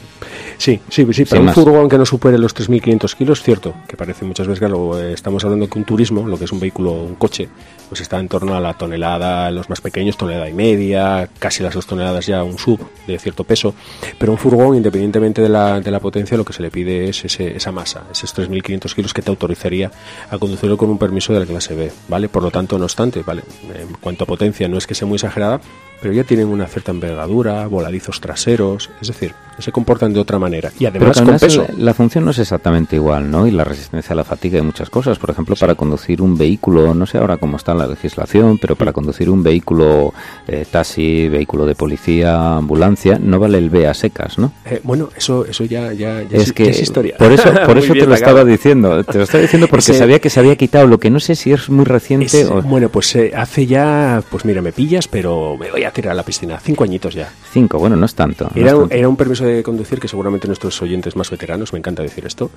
Sí, 0.57 0.81
sí, 0.89 1.07
sí. 1.13 1.27
Para 1.27 1.43
un 1.43 1.53
furgón 1.53 1.87
que 1.87 1.99
no 1.99 2.07
supere 2.07 2.39
los 2.39 2.55
3.500 2.57 3.15
kilos, 3.15 3.43
cierto, 3.43 3.75
que 3.87 3.99
parece 3.99 4.25
muchas 4.25 4.47
veces, 4.47 4.59
claro, 4.59 4.99
eh, 4.99 5.13
estamos 5.13 5.45
hablando 5.45 5.69
que 5.69 5.79
un 5.79 5.85
turismo, 5.85 6.27
lo 6.27 6.39
que 6.39 6.45
es 6.45 6.53
un 6.53 6.61
vehículo, 6.61 6.93
un 6.93 7.17
coche, 7.17 7.49
pues 7.91 8.01
está 8.01 8.19
en 8.21 8.29
torno 8.29 8.55
a 8.55 8.61
la 8.61 8.75
tonelada, 8.75 9.51
los 9.51 9.69
más 9.69 9.81
pequeños, 9.81 10.17
tonelada 10.17 10.49
y 10.49 10.55
media, 10.55 11.29
casi 11.39 11.63
las 11.63 11.75
dos 11.75 11.87
toneladas 11.87 12.25
ya 12.25 12.43
un 12.45 12.57
sub 12.57 12.81
de 13.07 13.19
cierto 13.19 13.45
peso. 13.45 13.75
Pero 14.19 14.33
un 14.33 14.39
furgón, 14.39 14.77
independientemente 14.77 15.43
de 15.43 15.49
la, 15.49 15.81
de 15.81 15.91
la 15.91 16.01
potencia, 16.01 16.37
lo 16.37 16.45
que 16.45 16.53
se 16.53 16.63
le 16.63 16.71
pide 16.71 17.09
es 17.09 17.25
ese, 17.25 17.57
esa 17.57 17.73
masa, 17.73 18.05
esos 18.11 18.35
3.500 18.35 18.95
kilos 18.95 19.13
que 19.13 19.23
te 19.23 19.31
autorizaría 19.31 19.91
a 20.31 20.39
conducirlo 20.39 20.77
con 20.77 20.89
un 20.89 20.99
permiso 20.99 21.35
de 21.35 21.41
la 21.41 21.47
clase 21.47 21.75
B, 21.75 21.91
¿vale? 22.09 22.29
Por 22.29 22.43
lo 22.43 22.51
tanto, 22.51 22.79
no 22.79 22.85
obstante, 22.85 23.23
¿vale? 23.23 23.43
En 23.75 23.95
cuanto 24.01 24.25
a 24.25 24.27
potencia, 24.27 24.69
no 24.71 24.79
es 24.79 24.87
que 24.87 24.95
sea 24.95 25.07
muy 25.07 25.17
exagerada, 25.17 25.61
pero 26.01 26.15
ya 26.15 26.25
tienen 26.25 26.49
una 26.49 26.67
cierta 26.67 26.93
envergadura, 26.93 27.67
voladizos 27.67 28.21
traseros, 28.21 28.91
es 29.01 29.09
decir, 29.09 29.35
se 29.61 29.73
comportan 29.73 30.13
de 30.13 30.21
otra 30.21 30.39
manera. 30.39 30.71
Y 30.79 30.87
además, 30.87 31.21
con 31.21 31.39
peso. 31.39 31.67
La, 31.77 31.95
función 31.95 32.25
no 32.25 32.31
es 32.31 32.39
exactamente 32.39 32.97
igual, 32.97 33.31
¿no? 33.31 33.47
Y 33.47 33.51
la 33.51 33.65
resistencia 33.65 34.13
a 34.13 34.17
la 34.17 34.25
fatiga 34.25 34.59
y 34.59 34.63
muchas 34.63 34.91
cosas. 34.91 35.19
Por 35.19 35.31
ejemplo, 35.31 35.57
para 35.57 35.75
conducir 35.75 36.23
un 36.23 36.37
vehículo, 36.37 36.95
no 36.95 37.07
sé 37.07 37.19
ahora 37.19 37.37
cómo 37.37 37.57
está 37.57 37.75
la 37.75 37.87
legislación, 37.87 38.59
pero 38.59 38.77
para 38.77 38.93
conducir 38.93 39.31
un 39.31 39.43
vehículo 39.43 40.13
eh, 40.47 40.65
taxi, 40.71 41.29
vehículo 41.29 41.67
de 41.67 41.75
policía, 41.75 42.57
ambulancia, 42.57 43.19
no 43.21 43.39
vale 43.39 43.59
el 43.59 43.71
B 43.71 43.87
a 43.87 43.95
secas, 43.95 44.39
¿no? 44.39 44.53
Eh, 44.65 44.81
bueno, 44.83 45.09
eso 45.17 45.45
eso 45.45 45.65
ya, 45.65 45.93
ya, 45.93 46.23
es, 46.23 46.53
que, 46.53 46.71
historia. 46.71 47.17
Por 47.19 47.33
eso, 47.33 47.53
por 47.67 47.79
eso 47.79 47.93
te 47.93 48.07
lo 48.07 48.15
estaba 48.15 48.45
diciendo. 48.45 49.05
Te 49.05 49.19
lo 49.19 49.25
estaba 49.25 49.43
diciendo 49.43 49.67
porque 49.69 49.93
sabía 49.95 50.19
que 50.19 50.31
se 50.31 50.41
había 50.41 50.57
quitado, 50.57 50.87
lo 50.87 50.99
que 50.99 51.11
no 51.11 51.21
sé 51.21 51.35
si 51.35 51.53
es 51.53 51.69
muy 51.69 51.85
reciente 51.85 52.45
o... 52.47 52.63
Bueno, 52.63 52.89
pues 52.89 53.15
eh, 53.17 53.33
hace 53.35 53.67
ya, 53.67 54.23
pues 54.31 54.45
mira, 54.45 54.63
me 54.63 54.73
pillas, 54.73 55.09
pero 55.09 55.57
me 55.59 55.71
voy 55.71 55.85
a 55.85 55.91
tirar 55.91 56.13
a 56.13 56.15
la 56.15 56.23
piscina. 56.23 56.59
Cinco 56.61 56.85
añitos 56.85 57.15
ya. 57.15 57.31
Cinco, 57.53 57.79
bueno, 57.79 57.97
no 57.97 58.07
es 58.07 58.15
tanto. 58.15 58.51
era, 58.55 58.77
un, 58.77 58.93
era 58.93 59.09
un 59.09 59.17
permiso 59.17 59.45
de 59.45 59.50
de 59.55 59.63
conducir, 59.63 60.01
que 60.01 60.09
seguramente 60.09 60.47
nuestros 60.47 60.81
oyentes 60.83 61.17
más 61.17 61.31
veteranos, 61.31 61.73
me 61.73 61.79
encanta 61.79 62.03
decir 62.03 62.27
esto, 62.27 62.51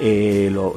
eh, 0.00 0.50
lo, 0.52 0.74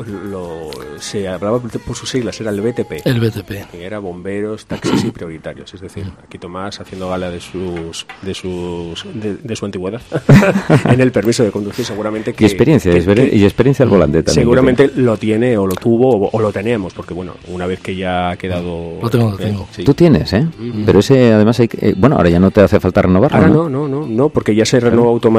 se 0.99 1.27
hablaba 1.27 1.59
por 1.59 1.95
sus 1.95 2.09
siglas, 2.09 2.39
era 2.41 2.51
el 2.51 2.61
BTP. 2.61 3.05
El 3.05 3.19
BTP. 3.19 3.71
Que 3.71 3.85
era 3.85 3.99
bomberos, 3.99 4.65
taxis 4.65 5.03
y 5.03 5.11
prioritarios. 5.11 5.73
Es 5.73 5.81
decir, 5.81 6.11
aquí 6.23 6.37
Tomás 6.37 6.79
haciendo 6.79 7.09
gala 7.09 7.29
de 7.29 7.39
sus 7.39 8.05
de 8.21 8.33
sus 8.33 9.05
de, 9.13 9.55
su 9.55 9.65
antigüedad 9.65 10.01
en 10.85 11.01
el 11.01 11.11
permiso 11.11 11.43
de 11.43 11.51
conducir, 11.51 11.85
seguramente 11.85 12.33
que. 12.33 12.43
Y 12.43 12.47
experiencia, 12.47 12.91
y 12.93 13.43
experiencia 13.43 13.83
al 13.83 13.89
volante 13.89 14.23
también. 14.23 14.43
Seguramente 14.43 14.91
lo 14.95 15.17
tiene 15.17 15.57
o 15.57 15.67
lo 15.67 15.75
tuvo 15.75 16.29
o, 16.31 16.39
lo 16.39 16.51
tenemos, 16.51 16.93
porque 16.93 17.13
bueno, 17.13 17.33
una 17.47 17.65
vez 17.67 17.79
que 17.79 17.95
ya 17.95 18.31
ha 18.31 18.37
quedado. 18.37 18.99
Lo 19.01 19.09
tengo, 19.09 19.31
lo 19.31 19.37
tengo. 19.37 19.67
Tú 19.83 19.93
tienes, 19.93 20.33
¿eh? 20.33 20.47
Pero 20.85 20.99
ese 20.99 21.33
además 21.33 21.59
hay 21.59 21.67
que, 21.67 21.89
eh, 21.89 21.95
bueno, 21.97 22.15
ahora 22.15 22.29
ya 22.29 22.39
no 22.39 22.51
te 22.51 22.61
hace 22.61 22.79
falta 22.79 23.01
renovarlo. 23.01 23.37
Ahora 23.37 23.49
no, 23.49 23.69
no, 23.69 23.87
no, 23.87 24.05
no, 24.05 24.29
porque 24.29 24.55
ya 24.55 24.65
se 24.65 24.79
renueva 24.79 25.09
automáticamente, 25.09 25.34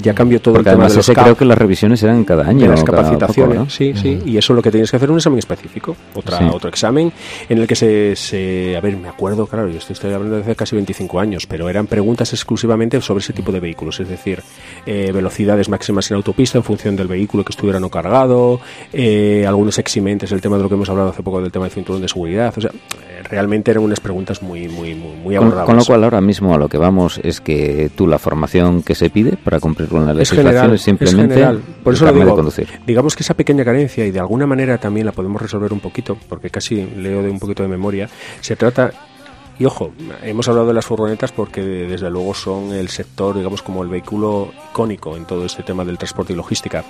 ya 0.00 0.14
cambió 0.14 0.40
todo 0.40 0.56
el 0.56 0.64
tema 0.64 0.74
además 0.74 0.94
de 0.94 1.00
ese 1.00 1.14
creo 1.14 1.36
que 1.36 1.44
las 1.44 1.58
revisiones 1.58 2.02
eran 2.02 2.24
cada 2.24 2.46
año. 2.46 2.66
las 2.68 2.84
capacitaciones, 2.84 3.72
sí, 3.72 3.92
sí. 3.94 4.20
Y 4.24 4.36
eso 4.36 4.54
lo 4.54 4.62
que 4.62 4.70
tienes 4.70 4.90
que 4.90 4.96
hacer 4.96 5.10
un 5.10 5.18
examen 5.18 5.38
específico, 5.38 5.96
otra, 6.14 6.50
otro 6.52 6.68
examen 6.68 7.12
en 7.48 7.58
el 7.58 7.66
que 7.66 7.74
se, 7.74 8.16
se, 8.16 8.76
a 8.76 8.80
ver, 8.80 8.96
me 8.96 9.08
acuerdo, 9.08 9.46
claro, 9.46 9.68
yo 9.68 9.78
estoy, 9.78 10.12
hablando 10.12 10.36
de 10.36 10.42
hace 10.42 10.56
casi 10.56 10.76
25 10.76 11.20
años, 11.20 11.46
pero 11.46 11.68
eran 11.68 11.86
preguntas 11.86 12.32
exclusivamente 12.32 13.00
sobre 13.00 13.20
ese 13.20 13.32
tipo 13.32 13.52
de 13.52 13.60
vehículos, 13.60 14.00
es 14.00 14.08
decir, 14.08 14.42
eh, 14.86 15.10
velocidades 15.12 15.68
máximas 15.68 16.10
en 16.10 16.16
autopista 16.16 16.58
en 16.58 16.64
función 16.64 16.96
del 16.96 17.08
vehículo 17.08 17.44
que 17.44 17.50
estuviera 17.50 17.80
no 17.80 17.88
cargado, 17.88 18.60
eh, 18.92 19.44
algunos 19.46 19.78
eximentes, 19.78 20.32
el 20.32 20.40
tema 20.40 20.56
de 20.56 20.62
lo 20.62 20.68
que 20.68 20.74
hemos 20.74 20.88
hablado 20.88 21.10
hace 21.10 21.22
poco 21.22 21.40
del 21.40 21.52
tema 21.52 21.66
del 21.66 21.72
cinturón 21.72 22.02
de 22.02 22.08
seguridad, 22.08 22.52
o 22.56 22.60
sea, 22.60 22.70
realmente 23.24 23.70
eran 23.70 23.84
unas 23.84 24.00
preguntas 24.00 24.42
muy, 24.42 24.68
muy, 24.68 24.94
muy, 24.94 25.16
muy 25.16 25.36
abordables. 25.36 25.66
Con, 25.66 25.76
lo 25.76 25.84
cual 25.84 26.04
ahora 26.04 26.20
mismo 26.20 26.54
a 26.54 26.58
lo 26.58 26.68
que 26.68 26.78
vamos 26.78 27.20
es 27.22 27.40
que 27.40 27.90
tú 27.94 28.06
la 28.06 28.18
formación 28.18 28.82
que 28.82 28.94
se 28.94 29.09
pide 29.10 29.36
para 29.36 29.60
cumplir 29.60 29.88
con 29.88 30.06
la 30.06 30.14
legislación 30.14 30.74
es, 30.74 30.82
simplemente 30.82 31.46
Por 31.82 31.94
eso 31.94 32.10
de 32.10 32.24
conducir. 32.26 32.68
Digamos 32.86 33.14
que 33.14 33.22
esa 33.22 33.34
pequeña 33.34 33.64
carencia 33.64 34.06
y 34.06 34.10
de 34.10 34.20
alguna 34.20 34.46
manera 34.46 34.78
también 34.78 35.06
la 35.06 35.12
podemos 35.12 35.40
resolver 35.40 35.72
un 35.72 35.80
poquito, 35.80 36.16
porque 36.28 36.50
casi 36.50 36.86
leo 36.96 37.22
de 37.22 37.30
un 37.30 37.38
poquito 37.38 37.62
de 37.62 37.68
memoria, 37.68 38.08
se 38.40 38.56
trata 38.56 38.92
y 39.60 39.66
ojo, 39.66 39.92
hemos 40.22 40.48
hablado 40.48 40.68
de 40.68 40.72
las 40.72 40.86
furgonetas 40.86 41.32
porque 41.32 41.60
desde 41.60 42.08
luego 42.08 42.32
son 42.32 42.72
el 42.72 42.88
sector, 42.88 43.36
digamos, 43.36 43.60
como 43.60 43.82
el 43.82 43.90
vehículo 43.90 44.50
icónico 44.70 45.18
en 45.18 45.26
todo 45.26 45.44
este 45.44 45.62
tema 45.62 45.84
del 45.84 45.98
transporte 45.98 46.32
y 46.32 46.36
logística. 46.36 46.82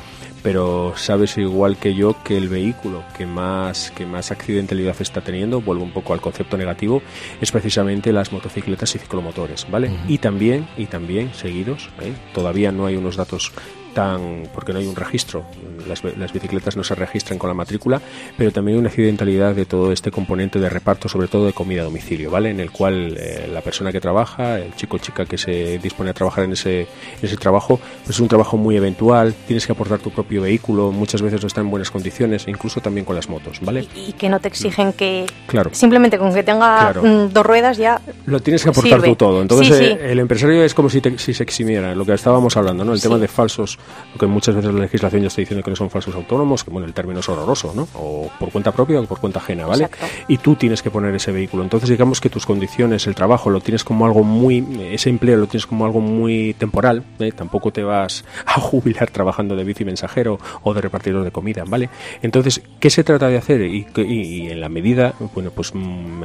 Pero 0.44 0.92
sabes 0.96 1.36
igual 1.36 1.78
que 1.78 1.96
yo 1.96 2.14
que 2.22 2.36
el 2.36 2.48
vehículo 2.48 3.02
que 3.18 3.26
más, 3.26 3.90
que 3.90 4.06
más 4.06 4.30
accidentalidad 4.30 4.94
está 5.00 5.20
teniendo, 5.20 5.60
vuelvo 5.60 5.82
un 5.82 5.90
poco 5.90 6.12
al 6.12 6.20
concepto 6.20 6.56
negativo, 6.56 7.02
es 7.40 7.50
precisamente 7.50 8.12
las 8.12 8.30
motocicletas 8.30 8.94
y 8.94 9.00
ciclomotores, 9.00 9.68
¿vale? 9.68 9.90
Y 10.06 10.18
también, 10.18 10.68
y 10.76 10.86
también 10.86 11.34
seguidos, 11.34 11.88
¿eh? 12.00 12.12
todavía 12.32 12.70
no 12.70 12.86
hay 12.86 12.94
unos 12.94 13.16
datos 13.16 13.50
tan 13.94 14.48
porque 14.54 14.72
no 14.72 14.78
hay 14.78 14.86
un 14.86 14.96
registro 14.96 15.44
las, 15.86 16.02
las, 16.04 16.32
bicicletas 16.32 16.76
no 16.76 16.84
se 16.84 16.94
registran 16.94 17.38
con 17.38 17.48
la 17.48 17.54
matrícula 17.54 18.00
pero 18.36 18.52
también 18.52 18.76
hay 18.76 18.80
una 18.80 18.88
accidentalidad 18.88 19.54
de 19.54 19.66
todo 19.66 19.92
este 19.92 20.10
componente 20.10 20.58
de 20.58 20.68
reparto 20.68 21.08
sobre 21.08 21.28
todo 21.28 21.46
de 21.46 21.52
comida 21.52 21.82
a 21.82 21.84
domicilio 21.84 22.30
vale 22.30 22.50
en 22.50 22.60
el 22.60 22.70
cual 22.70 23.16
eh, 23.18 23.48
la 23.52 23.60
persona 23.60 23.92
que 23.92 24.00
trabaja 24.00 24.58
el 24.58 24.74
chico 24.74 24.96
o 24.96 24.98
chica 24.98 25.24
que 25.24 25.38
se 25.38 25.78
dispone 25.78 26.10
a 26.10 26.14
trabajar 26.14 26.44
en 26.44 26.52
ese, 26.52 26.86
ese 27.22 27.36
trabajo 27.36 27.80
pues 28.04 28.16
es 28.16 28.20
un 28.20 28.28
trabajo 28.28 28.56
muy 28.56 28.76
eventual 28.76 29.34
tienes 29.46 29.66
que 29.66 29.72
aportar 29.72 29.98
tu 29.98 30.10
propio 30.10 30.42
vehículo 30.42 30.92
muchas 30.92 31.22
veces 31.22 31.40
no 31.40 31.46
está 31.46 31.60
en 31.60 31.70
buenas 31.70 31.90
condiciones 31.90 32.46
incluso 32.48 32.80
también 32.80 33.04
con 33.04 33.16
las 33.16 33.28
motos 33.28 33.58
vale 33.60 33.86
y, 33.94 34.12
que 34.12 34.28
no 34.28 34.40
te 34.40 34.48
exigen 34.48 34.92
que 34.92 35.26
claro. 35.46 35.70
simplemente 35.72 36.18
con 36.18 36.32
que 36.32 36.42
tenga 36.42 36.92
mm, 36.92 37.32
dos 37.32 37.46
ruedas 37.46 37.76
ya 37.76 38.00
lo 38.26 38.40
tienes 38.40 38.62
que 38.62 38.70
aportar 38.70 39.02
tú 39.02 39.16
todo. 39.16 39.42
Entonces 39.42 39.80
eh, 39.80 39.98
el 40.12 40.18
empresario 40.18 40.62
es 40.62 40.74
como 40.74 40.88
si, 40.88 41.00
si 41.16 41.34
se 41.34 41.42
eximiera 41.42 41.94
lo 41.94 42.04
que 42.04 42.12
estábamos 42.12 42.56
hablando 42.56 42.84
no 42.84 42.92
el 42.92 43.00
tema 43.00 43.18
de 43.18 43.28
falsos 43.28 43.78
lo 44.12 44.18
que 44.18 44.26
muchas 44.26 44.54
veces 44.54 44.72
la 44.72 44.80
legislación 44.80 45.22
ya 45.22 45.28
está 45.28 45.40
diciendo 45.40 45.62
que 45.62 45.70
no 45.70 45.76
son 45.76 45.90
falsos 45.90 46.14
autónomos, 46.14 46.64
que 46.64 46.70
bueno, 46.70 46.86
el 46.86 46.94
término 46.94 47.20
es 47.20 47.28
horroroso, 47.28 47.72
¿no? 47.74 47.88
O 47.94 48.30
por 48.38 48.50
cuenta 48.50 48.72
propia 48.72 49.00
o 49.00 49.04
por 49.04 49.20
cuenta 49.20 49.38
ajena, 49.38 49.66
¿vale? 49.66 49.88
Y 50.28 50.38
tú 50.38 50.56
tienes 50.56 50.82
que 50.82 50.90
poner 50.90 51.14
ese 51.14 51.32
vehículo. 51.32 51.62
Entonces, 51.62 51.88
digamos 51.88 52.20
que 52.20 52.28
tus 52.28 52.46
condiciones, 52.46 53.06
el 53.06 53.14
trabajo, 53.14 53.50
lo 53.50 53.60
tienes 53.60 53.84
como 53.84 54.06
algo 54.06 54.22
muy, 54.22 54.66
ese 54.92 55.10
empleo 55.10 55.36
lo 55.36 55.46
tienes 55.46 55.66
como 55.66 55.84
algo 55.84 56.00
muy 56.00 56.54
temporal, 56.54 57.04
¿eh? 57.18 57.32
tampoco 57.32 57.72
te 57.72 57.82
vas 57.82 58.24
a 58.46 58.60
jubilar 58.60 59.10
trabajando 59.10 59.56
de 59.56 59.64
bici 59.64 59.84
mensajero 59.84 60.38
o 60.62 60.74
de 60.74 60.80
repartidor 60.80 61.24
de 61.24 61.30
comida, 61.30 61.64
¿vale? 61.66 61.88
Entonces, 62.22 62.62
¿qué 62.78 62.90
se 62.90 63.04
trata 63.04 63.28
de 63.28 63.38
hacer? 63.38 63.62
Y, 63.62 63.86
y, 63.96 64.50
en 64.50 64.60
la 64.60 64.68
medida, 64.68 65.14
bueno, 65.34 65.50
pues 65.50 65.72
mm, 65.74 66.22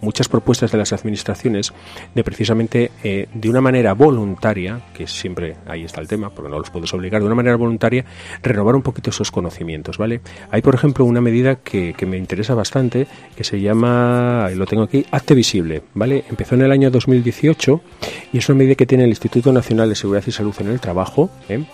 muchas 0.00 0.28
propuestas 0.28 0.72
de 0.72 0.78
las 0.78 0.92
administraciones 0.92 1.72
de 2.14 2.24
precisamente 2.24 2.90
eh, 3.02 3.28
de 3.32 3.50
una 3.50 3.60
manera 3.60 3.92
voluntaria, 3.94 4.80
que 4.94 5.06
siempre 5.06 5.56
ahí 5.66 5.84
está 5.84 6.00
el 6.00 6.08
tema, 6.08 6.30
porque 6.30 6.50
no 6.50 6.58
los 6.58 6.70
puedes 6.70 6.89
obligar, 6.94 7.20
de 7.20 7.26
una 7.26 7.34
manera 7.34 7.56
voluntaria, 7.56 8.04
renovar 8.42 8.74
un 8.76 8.82
poquito 8.82 9.10
esos 9.10 9.30
conocimientos, 9.30 9.98
¿vale? 9.98 10.20
Hay, 10.50 10.62
por 10.62 10.74
ejemplo, 10.74 11.04
una 11.04 11.20
medida 11.20 11.56
que, 11.56 11.94
me 12.06 12.16
interesa 12.16 12.54
bastante, 12.54 13.06
que 13.36 13.44
se 13.44 13.60
llama, 13.60 14.48
lo 14.54 14.66
tengo 14.66 14.82
aquí, 14.82 15.04
Acte 15.10 15.34
Visible, 15.34 15.82
¿vale? 15.94 16.24
Empezó 16.28 16.54
en 16.54 16.62
el 16.62 16.72
año 16.72 16.90
2018 16.90 17.80
y 18.32 18.38
es 18.38 18.48
una 18.48 18.58
medida 18.58 18.74
que 18.74 18.86
tiene 18.86 19.04
el 19.04 19.10
Instituto 19.10 19.52
Nacional 19.52 19.88
de 19.88 19.94
Seguridad 19.94 20.24
y 20.26 20.32
Salud 20.32 20.54
en 20.58 20.68
el 20.68 20.80
Trabajo, 20.80 21.30
¿eh? 21.48 21.64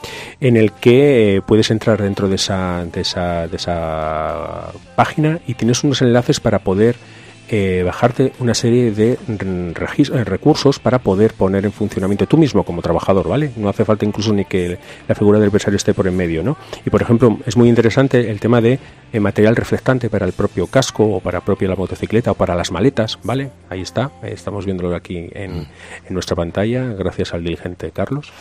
en 0.40 0.56
el 0.56 0.72
que 0.72 1.36
eh, 1.36 1.42
puedes 1.42 1.70
entrar 1.70 2.02
dentro 2.02 2.28
de 2.28 2.36
esa, 2.36 2.84
de 2.84 3.00
esa, 3.00 3.46
de 3.48 3.56
esa 3.56 4.72
página 4.94 5.40
y 5.46 5.54
tienes 5.54 5.82
unos 5.84 6.02
enlaces 6.02 6.40
para 6.40 6.58
poder 6.58 6.96
eh, 7.48 7.82
bajarte 7.84 8.32
una 8.40 8.54
serie 8.54 8.90
de 8.90 9.12
eh, 9.12 10.24
recursos 10.24 10.80
para 10.80 10.98
poder 10.98 11.32
poner 11.34 11.64
en 11.64 11.72
funcionamiento 11.72 12.26
tú 12.26 12.36
mismo 12.36 12.64
como 12.64 12.82
trabajador, 12.82 13.28
¿vale? 13.28 13.52
No 13.56 13.68
hace 13.68 13.84
falta 13.84 14.04
incluso 14.04 14.32
ni 14.32 14.44
que 14.44 14.78
la 15.06 15.14
figura 15.14 15.38
del 15.38 15.46
empresario 15.46 15.76
esté 15.76 15.94
por 15.94 16.08
en 16.08 16.16
medio, 16.16 16.42
¿no? 16.42 16.56
Y 16.84 16.90
por 16.90 17.02
ejemplo, 17.02 17.38
es 17.46 17.56
muy 17.56 17.68
interesante 17.68 18.30
el 18.30 18.40
tema 18.40 18.60
de 18.60 18.80
eh, 19.12 19.20
material 19.20 19.54
reflectante 19.54 20.10
para 20.10 20.26
el 20.26 20.32
propio 20.32 20.66
casco 20.66 21.04
o 21.04 21.20
para 21.20 21.40
propia 21.40 21.68
la 21.68 21.76
motocicleta 21.76 22.32
o 22.32 22.34
para 22.34 22.56
las 22.56 22.72
maletas, 22.72 23.18
¿vale? 23.22 23.50
Ahí 23.70 23.80
está, 23.80 24.10
estamos 24.24 24.64
viéndolo 24.64 24.96
aquí 24.96 25.28
en, 25.32 25.68
nuestra 26.08 26.34
pantalla, 26.34 26.82
gracias 26.94 27.32
al 27.32 27.44
diligente 27.44 27.92
Carlos, 27.92 28.32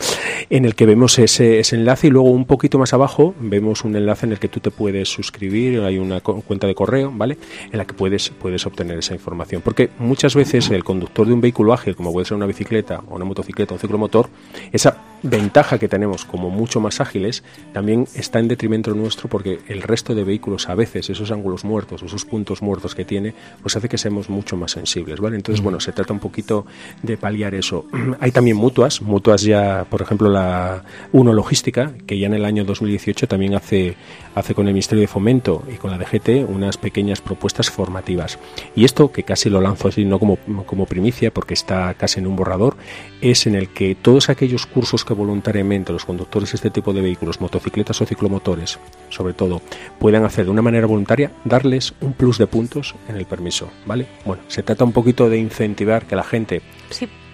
en 0.50 0.64
el 0.64 0.74
que 0.74 0.86
vemos 0.86 1.18
ese, 1.18 1.60
ese 1.60 1.76
enlace 1.76 2.08
y 2.08 2.10
luego 2.10 2.30
un 2.30 2.44
poquito 2.44 2.78
más 2.78 2.92
abajo 2.92 3.34
vemos 3.38 3.84
un 3.84 3.94
enlace 3.94 4.26
en 4.26 4.32
el 4.32 4.38
que 4.38 4.48
tú 4.48 4.60
te 4.60 4.70
puedes 4.70 5.08
suscribir, 5.08 5.80
hay 5.80 5.98
una 5.98 6.20
cuenta 6.20 6.66
de 6.66 6.74
correo, 6.74 7.12
¿vale? 7.14 7.38
En 7.70 7.78
la 7.78 7.84
que 7.84 7.94
puedes, 7.94 8.30
puedes 8.30 8.66
obtener 8.66 8.95
esa 8.98 9.14
información. 9.14 9.62
Porque 9.62 9.90
muchas 9.98 10.34
veces 10.34 10.70
el 10.70 10.84
conductor 10.84 11.26
de 11.26 11.32
un 11.32 11.40
vehículo 11.40 11.72
ágil, 11.72 11.96
como 11.96 12.12
puede 12.12 12.26
ser 12.26 12.36
una 12.36 12.46
bicicleta 12.46 13.02
o 13.08 13.16
una 13.16 13.24
motocicleta 13.24 13.74
o 13.74 13.76
un 13.76 13.80
ciclomotor, 13.80 14.28
esa 14.72 14.98
ventaja 15.22 15.78
que 15.78 15.88
tenemos 15.88 16.24
como 16.24 16.50
mucho 16.50 16.80
más 16.80 17.00
ágiles 17.00 17.42
también 17.72 18.06
está 18.14 18.38
en 18.38 18.48
detrimento 18.48 18.94
nuestro 18.94 19.28
porque 19.28 19.60
el 19.68 19.82
resto 19.82 20.14
de 20.14 20.24
vehículos 20.24 20.68
a 20.68 20.74
veces 20.74 21.10
esos 21.10 21.30
ángulos 21.30 21.64
muertos, 21.64 22.02
esos 22.02 22.24
puntos 22.24 22.62
muertos 22.62 22.94
que 22.94 23.04
tiene, 23.04 23.34
pues 23.62 23.76
hace 23.76 23.88
que 23.88 23.98
seamos 23.98 24.28
mucho 24.28 24.56
más 24.56 24.72
sensibles, 24.72 25.20
¿vale? 25.20 25.36
Entonces, 25.36 25.62
bueno, 25.62 25.80
se 25.80 25.92
trata 25.92 26.12
un 26.12 26.20
poquito 26.20 26.66
de 27.02 27.16
paliar 27.16 27.54
eso. 27.54 27.86
Hay 28.20 28.30
también 28.30 28.56
mutuas, 28.56 29.02
mutuas 29.02 29.42
ya, 29.42 29.86
por 29.88 30.02
ejemplo, 30.02 30.28
la 30.28 30.84
Uno 31.12 31.32
Logística, 31.32 31.92
que 32.06 32.18
ya 32.18 32.26
en 32.26 32.34
el 32.34 32.44
año 32.44 32.64
2018 32.64 33.26
también 33.28 33.54
hace, 33.54 33.96
hace 34.34 34.54
con 34.54 34.66
el 34.68 34.74
Ministerio 34.74 35.02
de 35.02 35.08
Fomento 35.08 35.62
y 35.72 35.76
con 35.76 35.90
la 35.90 35.98
DGT 35.98 36.48
unas 36.48 36.76
pequeñas 36.78 37.20
propuestas 37.20 37.70
formativas. 37.70 38.38
Y 38.74 38.84
esto, 38.86 39.12
que 39.12 39.22
casi 39.22 39.50
lo 39.50 39.60
lanzo 39.60 39.88
así, 39.88 40.04
no 40.04 40.18
como, 40.18 40.38
como 40.64 40.86
primicia, 40.86 41.30
porque 41.30 41.54
está 41.54 41.92
casi 41.94 42.20
en 42.20 42.26
un 42.26 42.36
borrador, 42.36 42.76
es 43.20 43.46
en 43.46 43.54
el 43.54 43.68
que 43.68 43.94
todos 43.94 44.30
aquellos 44.30 44.66
cursos 44.66 45.04
que 45.04 45.14
voluntariamente 45.14 45.92
los 45.92 46.04
conductores 46.04 46.52
de 46.52 46.56
este 46.56 46.70
tipo 46.70 46.92
de 46.92 47.02
vehículos, 47.02 47.40
motocicletas 47.40 48.00
o 48.00 48.06
ciclomotores, 48.06 48.78
sobre 49.10 49.34
todo, 49.34 49.60
puedan 49.98 50.24
hacer 50.24 50.46
de 50.46 50.50
una 50.50 50.62
manera 50.62 50.86
voluntaria, 50.86 51.32
darles 51.44 51.94
un 52.00 52.12
plus 52.14 52.38
de 52.38 52.46
puntos 52.46 52.94
en 53.08 53.16
el 53.16 53.26
permiso, 53.26 53.68
¿vale? 53.84 54.06
Bueno, 54.24 54.42
se 54.48 54.62
trata 54.62 54.84
un 54.84 54.92
poquito 54.92 55.28
de 55.28 55.38
incentivar 55.38 56.06
que 56.06 56.16
la 56.16 56.24
gente 56.24 56.62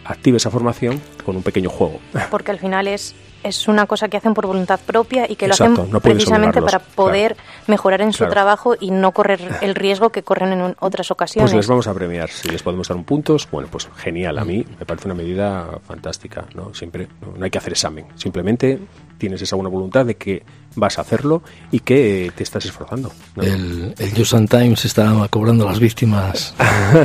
active 0.05 0.37
esa 0.37 0.51
formación 0.51 1.01
con 1.25 1.37
un 1.37 1.43
pequeño 1.43 1.71
juego. 1.71 2.01
Porque 2.31 2.51
al 2.51 2.59
final 2.59 2.89
es 2.89 3.15
es 3.43 3.69
una 3.69 3.87
cosa 3.87 4.09
que 4.09 4.17
hacen 4.17 4.35
por 4.35 4.47
voluntad 4.47 4.81
propia 4.81 5.27
y 5.29 5.37
que 5.37 5.49
lo 5.49 5.55
hacen 5.55 5.77
precisamente 6.01 6.63
para 6.63 6.79
poder 6.79 7.37
mejorar 7.67 8.01
en 8.03 8.13
su 8.13 8.27
trabajo 8.27 8.75
y 8.79 8.91
no 8.91 9.13
correr 9.13 9.41
el 9.61 9.75
riesgo 9.75 10.11
que 10.11 10.23
corren 10.23 10.53
en 10.53 10.77
otras 10.81 11.11
ocasiones. 11.11 11.51
Pues 11.51 11.57
les 11.57 11.67
vamos 11.67 11.87
a 11.87 11.95
premiar, 11.95 12.31
si 12.31 12.49
les 12.49 12.63
podemos 12.63 12.89
dar 12.89 12.97
un 12.97 13.05
puntos, 13.05 13.49
bueno, 13.51 13.69
pues 13.71 13.89
genial, 13.97 14.39
a 14.39 14.45
mí 14.45 14.65
me 14.79 14.87
parece 14.87 15.07
una 15.09 15.15
medida 15.15 15.67
fantástica, 15.87 16.47
¿no? 16.55 16.75
Siempre 16.75 17.09
no 17.37 17.45
hay 17.45 17.51
que 17.51 17.59
hacer 17.59 17.73
examen, 17.73 18.07
simplemente 18.15 18.79
tienes 19.23 19.41
esa 19.41 19.55
buena 19.55 19.71
voluntad 19.71 20.05
de 20.05 20.17
que 20.17 20.43
vas 20.75 20.99
a 20.99 21.03
hacerlo 21.03 21.45
y 21.71 21.79
que 21.79 22.33
te 22.35 22.43
estás 22.43 22.65
esforzando. 22.65 23.13
El, 23.41 23.95
el 23.97 24.11
Just 24.17 24.35
Times 24.51 24.85
está 24.85 25.29
cobrando 25.31 25.65
las 25.65 25.79
víctimas 25.79 26.53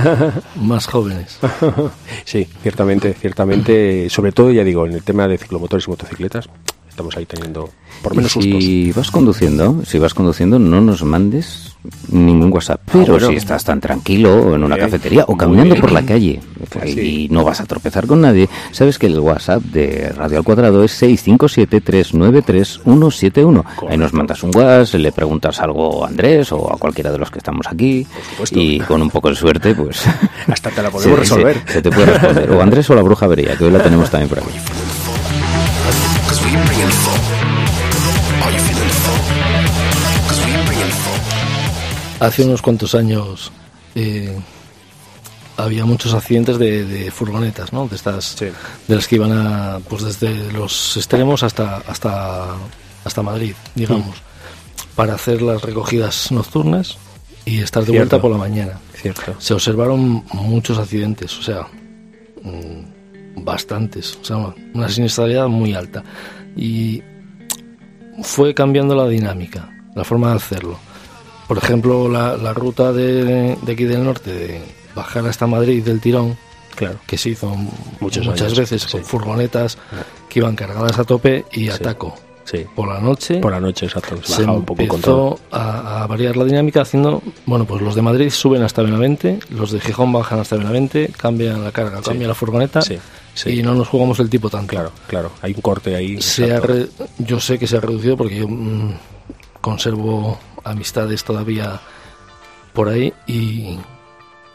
más 0.56 0.88
jóvenes. 0.88 1.38
sí, 2.26 2.48
ciertamente, 2.64 3.14
ciertamente, 3.14 4.10
sobre 4.10 4.32
todo, 4.32 4.50
ya 4.50 4.64
digo, 4.64 4.88
en 4.88 4.94
el 4.94 5.04
tema 5.04 5.28
de 5.28 5.38
ciclomotores 5.38 5.86
y 5.86 5.92
motocicletas, 5.92 6.50
estamos 6.98 7.16
ahí 7.16 7.28
teniendo 7.28 7.70
por 8.02 8.16
menos 8.16 8.32
sustos. 8.32 8.64
Si 8.64 8.92
vas 8.92 9.12
conduciendo, 9.12 9.86
si 9.86 10.00
vas 10.00 10.16
conduciendo, 10.16 10.58
no 10.58 10.82
nos 10.82 11.04
mandes 11.04 11.76
ningún 12.10 12.52
WhatsApp. 12.52 12.82
Ah, 12.88 13.04
Pero 13.06 13.20
si 13.20 13.36
estás 13.36 13.64
tan 13.64 13.80
tranquilo 13.80 14.56
en 14.56 14.64
una 14.64 14.80
cafetería 14.80 15.24
o 15.28 15.38
caminando 15.38 15.76
por 15.76 15.92
la 15.92 16.04
calle 16.04 16.40
y 16.88 17.28
no 17.30 17.44
vas 17.44 17.62
a 17.62 17.66
tropezar 17.66 18.08
con 18.08 18.22
nadie, 18.22 18.50
sabes 18.72 18.98
que 18.98 19.06
el 19.06 19.20
WhatsApp 19.20 19.62
de 19.62 20.10
Radio 20.10 20.40
al 20.40 20.44
Cuadrado 20.44 20.84
es 20.84 21.00
657-393-171. 21.04 23.64
Ahí 23.88 23.98
nos 23.98 24.14
mandas 24.14 24.42
un 24.42 24.50
WhatsApp, 24.56 25.00
le 25.00 25.12
preguntas 25.12 25.60
algo 25.60 26.04
a 26.04 26.08
Andrés 26.08 26.52
o 26.52 26.74
a 26.74 26.80
cualquiera 26.80 27.12
de 27.12 27.20
los 27.20 27.30
que 27.30 27.38
estamos 27.38 27.68
aquí 27.68 28.08
y 28.52 28.80
con 28.80 29.04
un 29.04 29.12
poco 29.12 29.30
de 29.30 29.36
suerte, 29.36 29.76
pues... 29.76 30.04
Hasta 30.48 30.72
te 30.72 30.82
la 30.82 30.90
podemos 30.90 31.20
resolver. 31.20 31.62
Se, 31.68 31.80
te 31.80 31.92
puede 31.92 32.08
responder. 32.08 32.50
O 32.54 32.60
Andrés 32.60 32.90
o 32.90 32.96
la 32.96 33.04
bruja 33.04 33.28
vería, 33.28 33.56
que 33.56 33.66
hoy 33.66 33.72
la 33.72 33.84
tenemos 33.84 34.10
también 34.10 34.30
por 34.30 34.40
aquí. 34.40 34.50
Hace 42.20 42.44
unos 42.44 42.64
cuantos 42.64 42.96
años 42.96 43.52
eh, 43.94 44.36
había 45.56 45.86
muchos 45.86 46.14
accidentes 46.14 46.58
de, 46.58 47.12
furgonetas, 47.12 47.74
¿no? 47.74 47.88
De 47.88 47.96
estas, 47.96 48.38
de 48.40 48.96
las 48.96 49.08
que 49.08 49.16
iban 49.16 49.32
a, 49.32 49.80
pues 49.88 50.04
desde 50.04 50.52
los 50.52 50.98
extremos 50.98 51.44
hasta 51.44 51.78
hasta 51.88 52.56
hasta 53.06 53.22
Madrid, 53.22 53.54
digamos, 53.76 54.08
mm. 54.08 54.96
para 54.96 55.14
hacer 55.14 55.42
las 55.42 55.62
recogidas 55.62 56.32
nocturnas 56.32 56.98
y 57.46 57.60
estar 57.60 57.86
de 57.86 57.96
vuelta 57.96 58.20
por 58.20 58.32
la 58.32 58.38
mañana. 58.38 58.80
Cierto. 58.94 59.36
Se 59.38 59.54
observaron 59.54 60.26
muchos 60.34 60.78
accidentes, 60.80 61.38
o 61.38 61.44
sea, 61.44 61.68
mm, 62.42 63.44
bastantes, 63.44 64.18
o 64.22 64.26
sea, 64.26 64.54
una 64.74 64.90
siniestralidad 64.90 65.48
muy 65.48 65.76
alta 65.76 66.04
y 66.58 67.02
fue 68.24 68.54
cambiando 68.54 68.96
la 68.96 69.08
dinámica, 69.08 69.70
la 69.96 70.04
forma 70.04 70.32
de 70.32 70.36
hacerlo 70.36 70.78
por 71.48 71.58
ejemplo, 71.58 72.10
la, 72.10 72.54
ruta 72.54 72.92
de, 72.92 73.58
aquí 73.64 73.86
del 73.86 74.04
norte, 74.04 74.34
de 74.34 74.62
bajar 74.94 75.26
hasta 75.28 75.48
Madrid 75.48 75.82
del 75.84 76.02
tirón, 76.02 76.38
claro. 76.76 77.00
que 77.08 77.18
se 77.18 77.30
hizo 77.30 77.56
muchas, 78.02 78.26
muchas 78.26 78.56
veces 78.56 78.86
con 78.86 79.04
furgonetas 79.04 79.78
ah. 79.94 80.04
que 80.28 80.40
iban 80.40 80.56
cargadas 80.56 81.00
a 81.00 81.06
tope 81.06 81.46
y 81.54 81.70
a 81.70 81.78
taco. 81.78 82.16
Sí. 82.44 82.66
Por 82.76 82.88
la 82.88 83.00
noche. 83.00 83.40
Por 83.40 83.52
la 83.52 83.60
noche, 83.60 83.86
exacto. 83.86 84.22
Se 84.24 84.44
un 84.44 84.64
poco 84.64 84.82
empezó 84.82 85.40
a, 85.52 86.04
a, 86.04 86.08
variar 86.08 86.38
la 86.38 86.46
dinámica 86.46 86.82
haciendo, 86.82 87.22
bueno, 87.46 87.66
pues 87.66 87.82
los 87.82 87.94
de 87.94 88.02
Madrid 88.02 88.30
suben 88.30 88.62
hasta 88.62 88.82
Benavente, 88.82 89.40
los 89.50 89.72
de 89.72 89.82
Gijón 89.82 90.14
bajan 90.14 90.40
hasta 90.40 90.56
Benavente, 90.56 91.12
cambian 91.16 91.64
la 91.64 91.72
carga, 91.72 92.02
cambia 92.02 92.28
la 92.28 92.36
furgoneta 92.36 92.82
y 93.46 93.62
no 93.62 93.76
nos 93.76 93.88
jugamos 93.88 94.20
el 94.20 94.30
tipo 94.30 94.50
tanto. 94.50 94.70
Claro, 94.70 94.92
claro. 95.08 95.32
Hay 95.42 95.54
un 95.54 95.62
corte 95.62 95.96
ahí. 95.96 96.22
Se 96.22 96.60
yo 97.20 97.40
sé 97.40 97.60
que 97.60 97.68
se 97.68 97.78
ha 97.78 97.82
reducido 97.82 98.18
porque 98.18 98.38
yo 98.38 98.48
mm, 98.48 98.94
conservo 99.62 100.40
amistades 100.64 101.24
todavía 101.24 101.80
por 102.74 102.90
ahí 102.90 103.14
y 103.26 103.78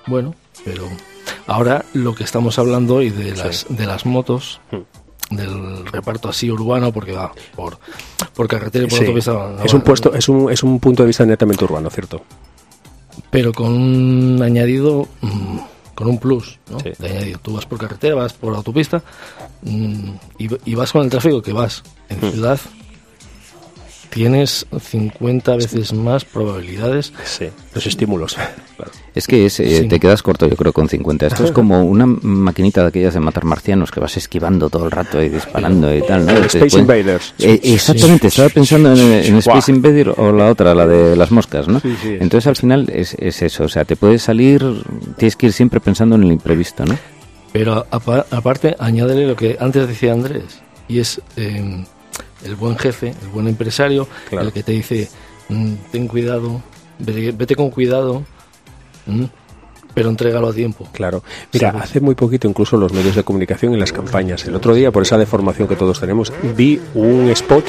bueno, 0.06 0.34
pero 0.64 0.88
ahora 1.46 1.84
lo 1.92 2.14
que 2.14 2.24
estamos 2.24 2.58
hablando 2.58 3.02
y 3.02 3.10
de 3.10 3.36
las 3.36 3.66
de 3.68 3.86
las 3.86 4.06
motos 4.06 4.60
hmm. 4.70 5.34
del 5.36 5.86
reparto 5.86 6.28
así 6.28 6.50
urbano 6.50 6.92
porque 6.92 7.12
va 7.12 7.32
por 7.54 7.78
por 8.34 8.48
carretera 8.48 8.84
y 8.84 8.88
por 8.88 8.98
autopista 9.00 9.56
es 9.64 9.74
un 9.74 9.80
puesto 9.80 10.14
es 10.14 10.28
un, 10.28 10.50
es 10.50 10.62
un 10.62 10.78
punto 10.80 11.02
de 11.02 11.08
vista 11.08 11.24
netamente 11.24 11.64
urbano 11.64 11.90
cierto 11.90 12.22
pero 13.30 13.52
con 13.52 13.72
un 13.72 14.42
añadido 14.42 15.08
mm, 15.20 15.58
con 15.94 16.08
un 16.08 16.18
plus 16.18 16.58
¿no? 16.70 16.78
de 16.78 17.08
añadido 17.08 17.38
tú 17.40 17.54
vas 17.54 17.66
por 17.66 17.78
carretera 17.78 18.14
vas 18.14 18.32
por 18.32 18.54
autopista 18.54 19.02
mm, 19.62 20.10
y, 20.38 20.74
vas 20.74 20.92
con 20.92 21.02
el 21.02 21.10
tráfico 21.10 21.42
que 21.42 21.52
vas 21.52 21.82
en 22.08 22.18
hmm. 22.18 22.32
ciudad 22.32 22.60
tienes 24.12 24.66
50 24.78 25.56
veces 25.56 25.94
más 25.94 26.24
probabilidades. 26.26 27.14
Sí, 27.24 27.46
los 27.74 27.86
estímulos. 27.86 28.36
Es 29.14 29.26
que 29.26 29.46
eh, 29.46 29.86
te 29.88 29.98
quedas 29.98 30.22
corto, 30.22 30.46
yo 30.46 30.54
creo, 30.54 30.72
con 30.74 30.88
50. 30.88 31.28
Esto 31.28 31.44
es 31.44 31.50
como 31.52 31.82
una 31.82 32.04
maquinita 32.04 32.82
de 32.82 32.88
aquellas 32.88 33.14
de 33.14 33.20
matar 33.20 33.44
marcianos 33.44 33.90
que 33.90 34.00
vas 34.00 34.14
esquivando 34.18 34.68
todo 34.68 34.84
el 34.84 34.90
rato 34.90 35.22
y 35.22 35.30
disparando 35.30 35.94
y 35.94 36.02
tal. 36.02 36.26
¿no? 36.26 36.32
Space 36.32 36.78
Invaders. 36.78 37.34
Eh, 37.38 37.58
exactamente, 37.64 38.26
estaba 38.26 38.50
pensando 38.50 38.92
en, 38.92 39.36
Space 39.36 39.72
Invader 39.72 40.10
o 40.10 40.30
la 40.30 40.50
otra, 40.50 40.74
la 40.74 40.86
de 40.86 41.16
las 41.16 41.30
moscas, 41.30 41.66
¿no? 41.66 41.80
Entonces 42.04 42.46
al 42.46 42.56
final 42.56 42.90
es, 42.92 43.14
eso, 43.14 43.64
o 43.64 43.68
sea, 43.68 43.86
te 43.86 43.96
puedes 43.96 44.22
salir, 44.22 44.62
tienes 45.16 45.36
que 45.36 45.46
ir 45.46 45.52
siempre 45.52 45.80
pensando 45.80 46.16
en 46.16 46.24
el 46.24 46.32
imprevisto, 46.32 46.84
¿no? 46.84 46.98
Pero 47.52 47.86
aparte, 47.90 48.76
añádele 48.78 49.26
lo 49.26 49.36
que 49.36 49.56
antes 49.58 49.88
decía 49.88 50.12
Andrés, 50.12 50.60
y 50.86 50.98
es... 50.98 51.20
Eh, 51.36 51.84
el 52.44 52.56
buen 52.56 52.76
jefe, 52.78 53.14
el 53.22 53.28
buen 53.28 53.48
empresario, 53.48 54.06
el 54.30 54.52
que 54.52 54.62
te 54.62 54.72
dice, 54.72 55.08
mm, 55.48 55.74
ten 55.90 56.08
cuidado, 56.08 56.62
vete, 56.98 57.54
con 57.54 57.70
cuidado, 57.70 58.22
mm, 59.06 59.24
pero 59.94 60.08
entrégalo 60.08 60.48
a 60.48 60.52
tiempo. 60.52 60.88
Claro. 60.92 61.22
Mira, 61.52 61.70
hace 61.70 62.00
muy 62.00 62.14
poquito 62.14 62.48
incluso 62.48 62.76
los 62.76 62.92
medios 62.92 63.14
de 63.14 63.24
comunicación 63.24 63.74
y 63.74 63.78
las 63.78 63.92
campañas. 63.92 64.44
El 64.46 64.54
otro 64.54 64.74
día, 64.74 64.90
por 64.90 65.02
esa 65.02 65.18
deformación 65.18 65.68
que 65.68 65.76
todos 65.76 66.00
tenemos, 66.00 66.32
vi 66.56 66.80
un 66.94 67.28
spot 67.30 67.64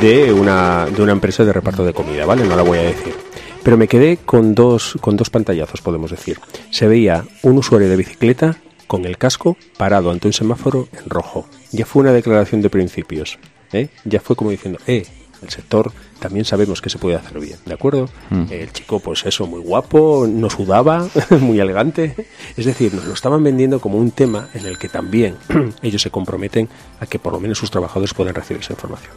de 0.00 0.32
una, 0.32 0.86
de 0.86 1.02
una 1.02 1.12
empresa 1.12 1.44
de 1.44 1.52
reparto 1.52 1.84
de 1.84 1.92
comida, 1.92 2.24
¿vale? 2.24 2.44
No 2.44 2.54
la 2.54 2.62
voy 2.62 2.78
a 2.78 2.82
decir. 2.82 3.14
Pero 3.62 3.76
me 3.76 3.88
quedé 3.88 4.16
con 4.18 4.54
dos, 4.54 4.96
con 5.00 5.16
dos 5.16 5.28
pantallazos, 5.28 5.82
podemos 5.82 6.10
decir. 6.10 6.38
Se 6.70 6.88
veía 6.88 7.24
un 7.42 7.58
usuario 7.58 7.88
de 7.88 7.96
bicicleta 7.96 8.56
con 8.86 9.04
el 9.04 9.18
casco 9.18 9.56
parado 9.76 10.10
ante 10.10 10.28
un 10.28 10.32
semáforo 10.32 10.88
en 10.92 11.10
rojo. 11.10 11.46
Ya 11.70 11.84
fue 11.84 12.02
una 12.02 12.12
declaración 12.12 12.62
de 12.62 12.70
principios. 12.70 13.38
¿Eh? 13.72 13.88
ya 14.04 14.20
fue 14.20 14.36
como 14.36 14.50
diciendo, 14.50 14.78
eh, 14.86 15.06
el 15.42 15.48
sector 15.48 15.92
también 16.18 16.44
sabemos 16.44 16.82
que 16.82 16.90
se 16.90 16.98
puede 16.98 17.16
hacer 17.16 17.40
bien, 17.40 17.58
¿de 17.64 17.72
acuerdo? 17.72 18.08
Mm. 18.28 18.44
El 18.50 18.72
chico, 18.72 19.00
pues 19.00 19.24
eso, 19.24 19.46
muy 19.46 19.60
guapo, 19.60 20.26
no 20.28 20.50
sudaba, 20.50 21.08
muy 21.40 21.60
elegante. 21.60 22.14
Es 22.56 22.66
decir, 22.66 22.92
nos 22.92 23.06
lo 23.06 23.14
estaban 23.14 23.42
vendiendo 23.42 23.80
como 23.80 23.96
un 23.98 24.10
tema 24.10 24.48
en 24.52 24.66
el 24.66 24.78
que 24.78 24.88
también 24.88 25.36
ellos 25.82 26.02
se 26.02 26.10
comprometen 26.10 26.68
a 27.00 27.06
que 27.06 27.18
por 27.18 27.32
lo 27.32 27.40
menos 27.40 27.58
sus 27.58 27.70
trabajadores 27.70 28.12
puedan 28.12 28.34
recibir 28.34 28.62
esa 28.62 28.74
información. 28.74 29.12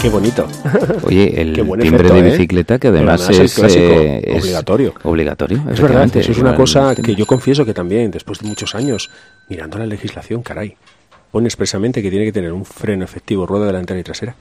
Qué 0.00 0.08
bonito. 0.08 0.48
Oye, 1.02 1.40
el 1.40 1.54
timbre 1.54 2.10
de 2.10 2.18
¿eh? 2.20 2.30
bicicleta 2.30 2.78
que 2.78 2.88
además, 2.88 3.28
es, 3.28 3.58
eh, 3.58 4.38
obligatorio. 4.40 4.94
Obligatorio. 5.02 5.62
Es 5.70 5.80
verdad, 5.80 6.16
eso 6.16 6.32
es 6.32 6.38
una 6.38 6.54
cosa 6.54 6.94
que 6.94 7.14
yo 7.14 7.26
confieso 7.26 7.66
que 7.66 7.74
también, 7.74 8.10
después 8.10 8.38
de 8.38 8.48
muchos 8.48 8.74
años, 8.74 9.10
mirando 9.48 9.78
la 9.78 9.86
legislación, 9.86 10.42
caray, 10.42 10.74
pone 11.30 11.48
expresamente 11.48 12.02
que 12.02 12.08
tiene 12.10 12.24
que 12.24 12.32
tener 12.32 12.52
un 12.52 12.64
freno 12.64 13.04
efectivo, 13.04 13.44
rueda 13.46 13.66
delantera 13.66 14.00
y 14.00 14.02
trasera. 14.02 14.34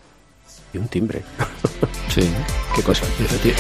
Y 0.74 0.78
un 0.78 0.88
timbre. 0.88 1.22
Sí. 2.10 2.22
Qué 2.76 2.82
cosa. 2.82 3.06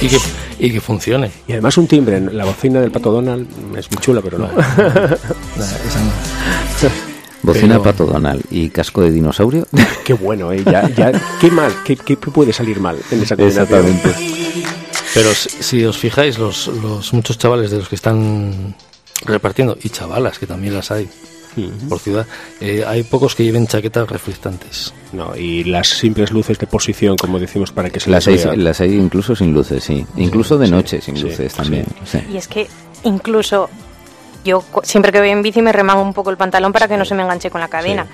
Y 0.02 0.08
que, 0.08 0.18
y 0.58 0.72
que 0.72 0.82
funcione. 0.82 1.30
Y 1.48 1.52
además 1.52 1.78
un 1.78 1.86
timbre. 1.86 2.20
La 2.20 2.46
bocina 2.46 2.82
del 2.82 2.90
Pato 2.90 3.12
Donald 3.12 3.48
es 3.78 3.92
muy 3.92 4.02
chula, 4.02 4.22
pero 4.24 4.40
no. 4.40 4.46
esa 4.58 6.00
no. 6.02 7.09
Bocina 7.44 7.82
Pato 7.82 8.06
Donald 8.06 8.44
y 8.50 8.70
casco 8.70 9.02
de 9.02 9.12
dinosaurio. 9.12 9.68
Qué 10.06 10.14
bueno, 10.14 10.52
¿eh? 10.52 10.64
Ya, 10.66 10.90
ya, 10.90 11.12
¿Qué 11.40 11.50
mal? 11.52 11.74
¿Qué, 11.86 11.96
¿Qué, 11.96 12.18
puede 12.18 12.54
salir 12.54 12.80
mal 12.80 12.98
en 13.12 13.22
esa 13.22 13.36
Exactamente. 13.36 14.14
Pero 15.14 15.34
si 15.34 15.84
os 15.86 15.98
fijáis, 15.98 16.38
los, 16.38 16.68
los 16.68 17.14
muchos 17.14 17.38
chavales 17.38 17.72
de 17.72 17.78
los 17.78 17.90
que 17.90 17.96
están 17.96 18.76
repartiendo, 19.26 19.78
y 19.82 19.90
chavalas, 19.90 20.38
que 20.38 20.48
también 20.48 20.76
las 20.76 20.92
hay, 20.92 21.10
por 21.88 22.00
ciudad, 22.00 22.28
eh, 22.62 22.84
hay 22.86 23.04
pocos 23.04 23.36
que 23.36 23.44
lleven 23.44 23.68
chaquetas 23.68 24.08
reflectantes. 24.08 24.94
No, 25.12 25.36
y 25.36 25.64
las 25.64 25.88
simples 25.88 26.32
luces 26.32 26.58
de 26.60 26.68
posición, 26.68 27.18
como 27.18 27.40
decimos, 27.40 27.72
para 27.72 27.90
que 27.90 28.00
se 28.00 28.10
las 28.10 28.28
hay, 28.28 28.38
Las 28.56 28.82
hay 28.82 28.94
incluso 28.96 29.36
sin 29.36 29.54
luces, 29.54 29.84
sí. 29.84 30.06
Incluso 30.18 30.58
de 30.58 30.68
noche 30.68 31.02
sin 31.02 31.22
luces 31.22 31.54
también. 31.54 31.86
Y 32.32 32.38
es 32.38 32.48
que 32.48 32.68
incluso 33.04 33.70
yo 34.50 34.64
siempre 34.84 35.12
que 35.12 35.20
voy 35.20 35.30
en 35.30 35.42
bici 35.42 35.62
me 35.62 35.72
remango 35.72 36.02
un 36.02 36.14
poco 36.14 36.30
el 36.30 36.38
pantalón 36.38 36.74
para 36.74 36.88
que 36.88 36.98
no 36.98 37.06
se 37.06 37.16
me 37.16 37.24
enganche 37.24 37.50
con 37.50 37.62
la 37.62 37.68
cadena. 37.68 38.08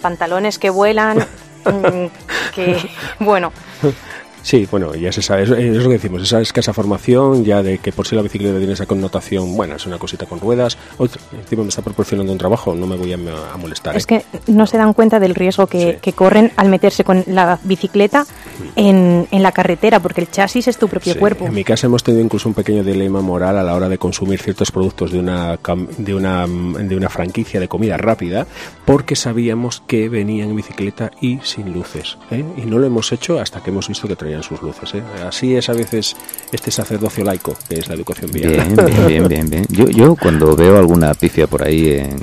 Pantalones 0.00 0.58
que 0.58 0.70
vuelan, 0.70 1.18
mm, 1.64 2.06
que 2.54 2.78
bueno. 3.18 3.52
Sí, 4.42 4.66
bueno, 4.70 4.94
ya 4.94 5.12
se 5.12 5.22
sabe, 5.22 5.42
es, 5.42 5.48
lo 5.48 5.88
que 5.88 5.94
decimos, 5.94 6.22
esa 6.22 6.40
escasa 6.40 6.72
formación, 6.72 7.44
ya 7.44 7.62
de 7.62 7.78
que 7.78 7.92
por 7.92 8.06
si 8.06 8.16
la 8.16 8.22
bicicleta 8.22 8.58
tiene 8.58 8.72
esa 8.72 8.86
connotación, 8.86 9.56
bueno, 9.56 9.76
es 9.76 9.86
una 9.86 9.98
cosita 9.98 10.26
con 10.26 10.40
ruedas, 10.40 10.78
otro, 10.98 11.20
encima 11.32 11.62
me 11.62 11.68
está 11.68 11.82
proporcionando 11.82 12.32
un 12.32 12.38
trabajo, 12.38 12.74
no 12.74 12.86
me 12.86 12.96
voy 12.96 13.12
a, 13.12 13.18
molestar. 13.58 13.96
Es 13.96 14.04
¿eh? 14.04 14.06
que 14.06 14.52
no 14.52 14.66
se 14.66 14.78
dan 14.78 14.92
cuenta 14.92 15.20
del 15.20 15.34
riesgo 15.34 15.66
que, 15.66 15.98
corren 16.14 16.52
al 16.56 16.68
meterse 16.68 17.04
con 17.04 17.22
la 17.28 17.58
bicicleta 17.62 18.26
en, 18.76 19.28
en, 19.30 19.42
la 19.42 19.52
carretera, 19.52 20.00
porque 20.00 20.20
el 20.20 20.30
chasis 20.30 20.68
es 20.68 20.76
tu 20.76 20.88
propio 20.88 21.16
cuerpo. 21.16 21.46
En 21.46 21.54
mi 21.54 21.64
casa 21.64 21.86
hemos 21.86 22.02
tenido 22.02 22.22
incluso 22.24 22.48
un 22.48 22.54
pequeño 22.54 22.82
dilema 22.82 23.20
moral 23.20 23.56
a 23.58 23.62
la 23.62 23.74
hora 23.74 23.88
de 23.88 23.96
consumir 23.96 24.40
ciertos 24.40 24.70
productos 24.72 25.12
de 25.12 25.18
una, 25.18 25.58
de 25.98 26.14
una, 26.14 26.46
de 26.46 26.96
una 26.96 27.08
franquicia 27.08 27.60
de 27.60 27.68
comida 27.68 27.96
rápida, 27.96 28.46
porque 28.84 29.16
sabíamos 29.16 29.82
que 29.86 30.08
venían 30.08 30.50
en 30.50 30.56
bicicleta 30.56 31.10
y 31.20 31.38
sin 31.42 31.72
luces. 31.72 32.18
¿eh? 32.30 32.44
Y 32.56 32.62
no 32.62 32.78
lo 32.78 32.86
hemos 32.86 33.12
hecho 33.12 33.38
hasta 33.40 33.62
que 33.62 33.70
hemos 33.70 33.88
visto 33.88 34.08
que 34.08 34.16
traían 34.16 34.29
sus 34.42 34.62
luces. 34.62 34.94
¿eh? 34.94 35.02
Así 35.26 35.56
es 35.56 35.68
a 35.68 35.72
veces 35.72 36.16
este 36.52 36.70
sacerdocio 36.70 37.24
laico, 37.24 37.56
que 37.68 37.78
es 37.80 37.88
la 37.88 37.94
educación 37.94 38.30
vial. 38.30 38.52
Bien, 38.52 39.06
bien, 39.06 39.28
bien, 39.28 39.50
bien. 39.50 39.66
Yo, 39.68 39.88
yo 39.88 40.16
cuando 40.16 40.56
veo 40.56 40.78
alguna 40.78 41.14
pifia 41.14 41.46
por 41.46 41.62
ahí 41.62 41.90
en, 41.90 42.18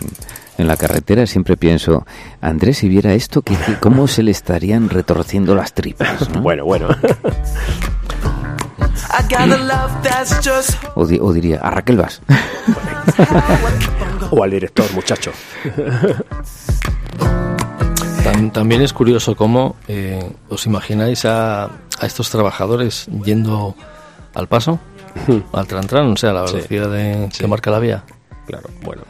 en 0.58 0.67
la 0.67 0.76
carretera 0.76 1.26
siempre 1.28 1.56
pienso, 1.58 2.06
Andrés, 2.41 2.80
si 2.80 2.89
viera 2.89 3.13
esto, 3.13 3.41
¿qué, 3.41 3.56
cómo 3.80 4.08
se 4.08 4.24
le 4.24 4.32
estarían 4.32 4.89
retorciendo 4.89 5.56
las 5.56 5.74
tripas? 5.74 6.28
Bueno, 6.41 6.65
bueno. 6.65 6.88
o, 10.96 11.02
o, 11.02 11.34
diría, 11.34 11.60
a 11.60 11.72
Raquel 11.72 11.98
vas. 11.98 12.22
o 14.32 14.43
al 14.43 14.52
director, 14.52 14.91
muchacho. 14.93 15.32
también 18.52 18.82
es 18.82 18.93
curioso 18.93 19.36
cómo 19.36 19.76
eh, 19.88 20.32
os 20.50 20.65
imagináis 20.65 21.26
a, 21.26 21.70
a, 21.99 22.05
estos 22.05 22.29
trabajadores 22.29 23.07
yendo 23.23 23.75
al 24.33 24.47
paso, 24.47 24.79
al 25.53 25.67
tran, 25.67 26.12
o 26.12 26.17
sea, 26.17 26.31
a 26.31 26.33
la 26.33 26.41
velocidad 26.43 26.91
de, 26.91 27.29
que 27.38 27.47
marca 27.47 27.71
la 27.71 27.79
vía. 27.79 28.03
Claro, 28.45 28.69
bueno. 28.83 29.01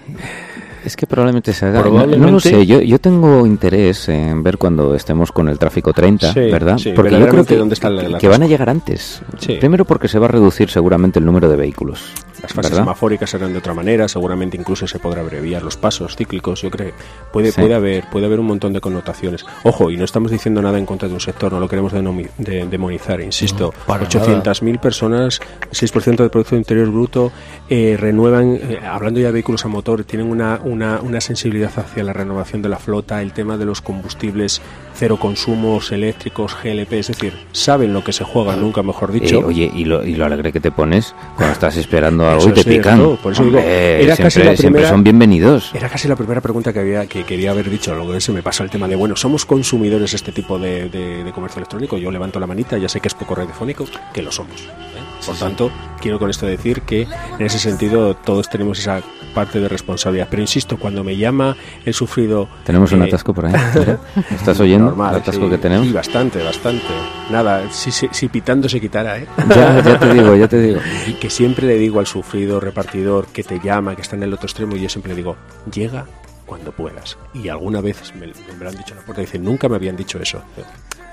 Es 0.84 0.96
que 0.96 1.06
probablemente 1.06 1.52
se 1.52 1.66
haga. 1.66 1.84
No, 1.84 2.06
lo 2.06 2.40
sé, 2.40 2.66
yo, 2.66 2.80
yo 2.80 3.00
tengo 3.00 3.46
interés 3.46 4.08
en 4.08 4.42
ver 4.42 4.58
cuando 4.58 4.96
estemos 4.96 5.34
con 5.34 5.50
el 5.50 5.60
tráfico 5.60 5.92
30, 5.92 6.34
¿verdad? 6.34 6.80
porque 6.96 7.20
yo 7.20 7.28
creo 7.28 7.46
que, 7.46 7.58
dónde 7.58 7.74
está 7.74 7.90
que 8.18 8.28
van 8.28 8.44
a 8.44 8.48
llegar 8.48 8.70
antes. 8.70 9.22
Primero 9.60 9.86
porque 9.86 10.08
se 10.08 10.18
va 10.18 10.28
a 10.28 10.30
reducir 10.30 10.70
seguramente 10.70 11.20
el 11.20 11.26
número 11.26 11.50
de 11.50 11.58
vehículos. 11.58 12.14
Las 12.42 12.54
fases 12.54 12.76
semafóricas 12.76 13.30
serán 13.30 13.52
de 13.52 13.60
otra 13.60 13.74
manera, 13.74 14.08
seguramente 14.08 14.58
incluso 14.58 14.88
se 14.88 15.00
podrá 15.00 15.22
abreviar 15.22 15.64
los 15.64 15.78
pasos 15.78 16.16
cíclicos, 16.16 16.62
yo 16.62 16.70
creo. 16.70 16.94
Puede, 17.32 17.52
puede, 17.52 17.74
haber, 17.74 18.10
puede 18.10 18.26
haber 18.26 18.40
un 18.40 18.48
montón 18.48 18.74
de 18.74 18.82
connotaciones. 18.82 19.46
Ojo, 19.64 19.90
y 19.92 19.98
no 19.98 20.06
estamos 20.06 20.32
diciendo 20.32 20.62
nada 20.62 20.78
en 20.78 20.86
contra 20.86 21.08
de 21.08 21.14
un 21.14 21.20
sector, 21.20 21.52
no 21.52 21.60
lo 21.60 21.68
queremos 21.68 21.92
demonizar, 21.94 23.22
insisto. 23.22 23.74
800.000 23.88 24.80
personas, 24.80 25.40
6% 25.72 26.18
del 26.18 26.30
Producto 26.30 26.56
Interior 26.56 26.90
Bruto, 26.90 27.32
eh, 27.70 27.98
renuevan, 28.00 28.56
eh, 28.56 28.80
hablando 28.84 29.20
ya 29.20 29.28
de 29.28 29.34
vehículos 29.34 29.66
a 29.66 29.68
motor, 29.68 30.04
tienen 30.04 30.30
una, 30.30 30.60
una, 30.64 31.02
una 31.02 31.22
sensibilidad 31.22 31.72
hacia 31.78 32.04
la 32.04 32.14
renovación 32.14 32.62
de 32.62 32.70
la 32.70 32.78
flota, 32.78 33.22
el 33.22 33.34
tema 33.34 33.58
de 33.58 33.66
los 33.66 33.82
combustibles 33.82 34.62
cero 34.98 35.18
consumos 35.18 35.92
eléctricos, 35.92 36.58
GLP, 36.64 36.94
es 36.94 37.08
decir, 37.08 37.34
saben 37.52 37.94
lo 37.94 38.04
que 38.04 38.12
se 38.12 38.24
juega, 38.24 38.56
nunca 38.56 38.82
mejor 38.82 39.12
dicho. 39.12 39.40
Eh, 39.40 39.44
oye, 39.44 39.72
y 39.74 39.86
lo, 39.86 40.04
y 40.04 40.16
lo 40.16 40.26
alegre 40.26 40.52
que 40.52 40.60
te 40.60 40.72
pones 40.72 41.14
cuando 41.36 41.54
estás 41.54 41.78
esperando 41.78 42.28
algo 42.28 42.50
y 42.50 42.54
te 42.54 42.64
pican. 42.64 43.18
por 43.18 43.34
eso 43.34 43.44
digo, 43.44 43.60
era 43.60 44.16
siempre, 44.16 44.24
casi 44.24 44.44
la 44.44 44.54
primera, 44.56 44.90
son 44.90 45.04
bienvenidos. 45.04 45.72
Era 45.74 45.88
casi 45.88 46.08
la 46.08 46.16
primera 46.16 46.42
pregunta 46.42 46.74
que 46.74 46.80
había 46.80 47.06
que 47.06 47.24
quería 47.24 47.52
haber 47.52 47.70
dicho, 47.70 47.94
luego 47.94 48.20
se 48.20 48.32
me 48.32 48.42
pasa 48.42 48.64
el 48.64 48.70
tema 48.70 48.88
de, 48.88 48.96
bueno, 48.96 49.16
somos 49.16 49.46
consumidores 49.46 50.14
este 50.14 50.32
tipo 50.32 50.58
de, 50.58 50.90
de, 50.90 51.32
comercio 51.32 51.60
electrónico, 51.60 51.98
yo 51.98 52.10
levanto 52.10 52.40
la 52.40 52.48
manita, 52.48 52.78
ya 52.78 52.90
sé 52.90 53.00
que 53.00 53.08
es 53.08 53.14
poco 53.14 53.36
radiofónico, 53.36 53.86
que 54.14 54.24
lo 54.24 54.32
somos. 54.32 54.62
¿eh? 54.62 55.26
Por 55.26 55.36
tanto, 55.36 55.72
quiero 56.02 56.18
con 56.20 56.30
esto 56.30 56.46
decir 56.46 56.82
que 56.82 57.08
en 57.38 57.46
ese 57.46 57.60
sentido 57.60 58.16
todos 58.16 58.50
tenemos 58.50 58.80
esa 58.80 59.02
parte 59.34 59.60
de 59.60 59.68
responsabilidad. 59.68 60.28
Pero 60.32 60.42
insisto, 60.42 60.78
cuando 60.78 61.04
me 61.04 61.18
llama 61.18 61.56
el 61.86 61.94
sufrido... 61.94 62.48
Tenemos 62.64 62.92
un 62.92 63.04
eh, 63.04 63.06
atasco 63.06 63.34
por 63.34 63.46
ahí. 63.46 63.54
¿Estás 64.32 64.60
oyendo 64.60 64.87
el 64.94 65.02
atasco 65.02 65.50
que 65.50 65.58
tenemos? 65.58 65.88
Sí, 65.88 65.94
bastante, 65.94 66.44
bastante. 66.44 66.86
Nada, 67.30 67.70
si, 67.72 67.92
si, 67.92 68.28
pitando 68.28 68.68
se 68.70 68.80
quitara, 68.80 69.20
¿eh? 69.20 69.28
Ya, 69.50 69.82
ya 69.82 70.00
te 70.00 70.14
digo, 70.14 70.36
ya 70.36 70.48
te 70.48 70.62
digo. 70.62 70.80
Y 71.08 71.14
que 71.14 71.30
siempre 71.30 71.68
le 71.68 71.78
digo 71.78 72.00
al 72.00 72.08
sufrido 72.08 72.60
repartidor 72.60 73.28
que 73.28 73.44
te 73.44 73.60
llama, 73.60 73.96
que 73.96 74.02
está 74.02 74.16
en 74.16 74.24
el 74.24 74.34
otro 74.34 74.46
extremo, 74.46 74.76
y 74.76 74.82
yo 74.82 74.90
siempre 74.90 75.12
le 75.12 75.18
digo, 75.18 75.36
llega 75.72 76.06
cuando 76.46 76.72
puedas. 76.72 77.18
Y 77.34 77.50
alguna 77.50 77.82
vez 77.82 78.14
me, 78.16 78.28
me 78.28 78.34
lo 78.64 78.70
han 78.70 78.78
dicho 78.78 78.94
en 78.94 79.00
la 79.00 79.06
puerta 79.06 79.22
y 79.22 79.26
dicen, 79.26 79.44
nunca 79.44 79.70
me 79.70 79.76
habían 79.76 79.96
dicho 79.96 80.20
eso. 80.20 80.42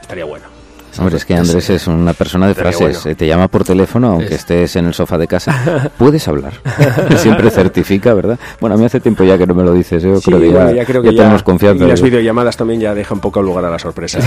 Estaría 0.01 0.25
bueno. 0.25 0.64
Hombre, 0.99 1.17
es 1.17 1.25
que 1.25 1.35
Andrés 1.35 1.71
es 1.71 1.87
una 1.87 2.13
persona 2.13 2.49
de 2.49 2.55
frases. 2.55 3.07
Eh, 3.07 3.15
te 3.15 3.27
llama 3.27 3.49
por 3.49 3.65
teléfono, 3.65 4.13
aunque 4.13 4.35
estés 4.35 4.77
en 4.77 4.87
el 4.87 4.95
sofá 4.95 5.19
de 5.19 5.27
casa. 5.27 5.91
Puedes 5.99 6.27
hablar. 6.29 6.55
Siempre 7.17 7.51
certifica, 7.51 8.15
¿verdad? 8.15 8.39
Bueno, 8.61 8.75
a 8.75 8.79
mí 8.79 8.85
hace 8.85 9.01
tiempo 9.01 9.25
ya 9.25 9.39
que 9.39 9.47
no 9.47 9.55
me 9.55 9.63
lo 9.63 9.73
dices. 9.73 10.03
Yo 10.03 10.21
creo 10.21 10.41
que 10.41 10.53
ya, 10.53 10.85
creo 10.85 11.03
que 11.03 11.13
ya, 11.13 11.23
tenemos 11.23 11.43
confianza. 11.43 11.85
Y 11.85 11.89
las 11.89 12.03
videollamadas 12.03 12.57
también 12.57 12.81
ya 12.81 12.95
dejan 12.95 13.21
poco 13.21 13.43
lugar 13.43 13.65
a 13.65 13.71
la 13.71 13.79
sorpresa. 13.79 14.19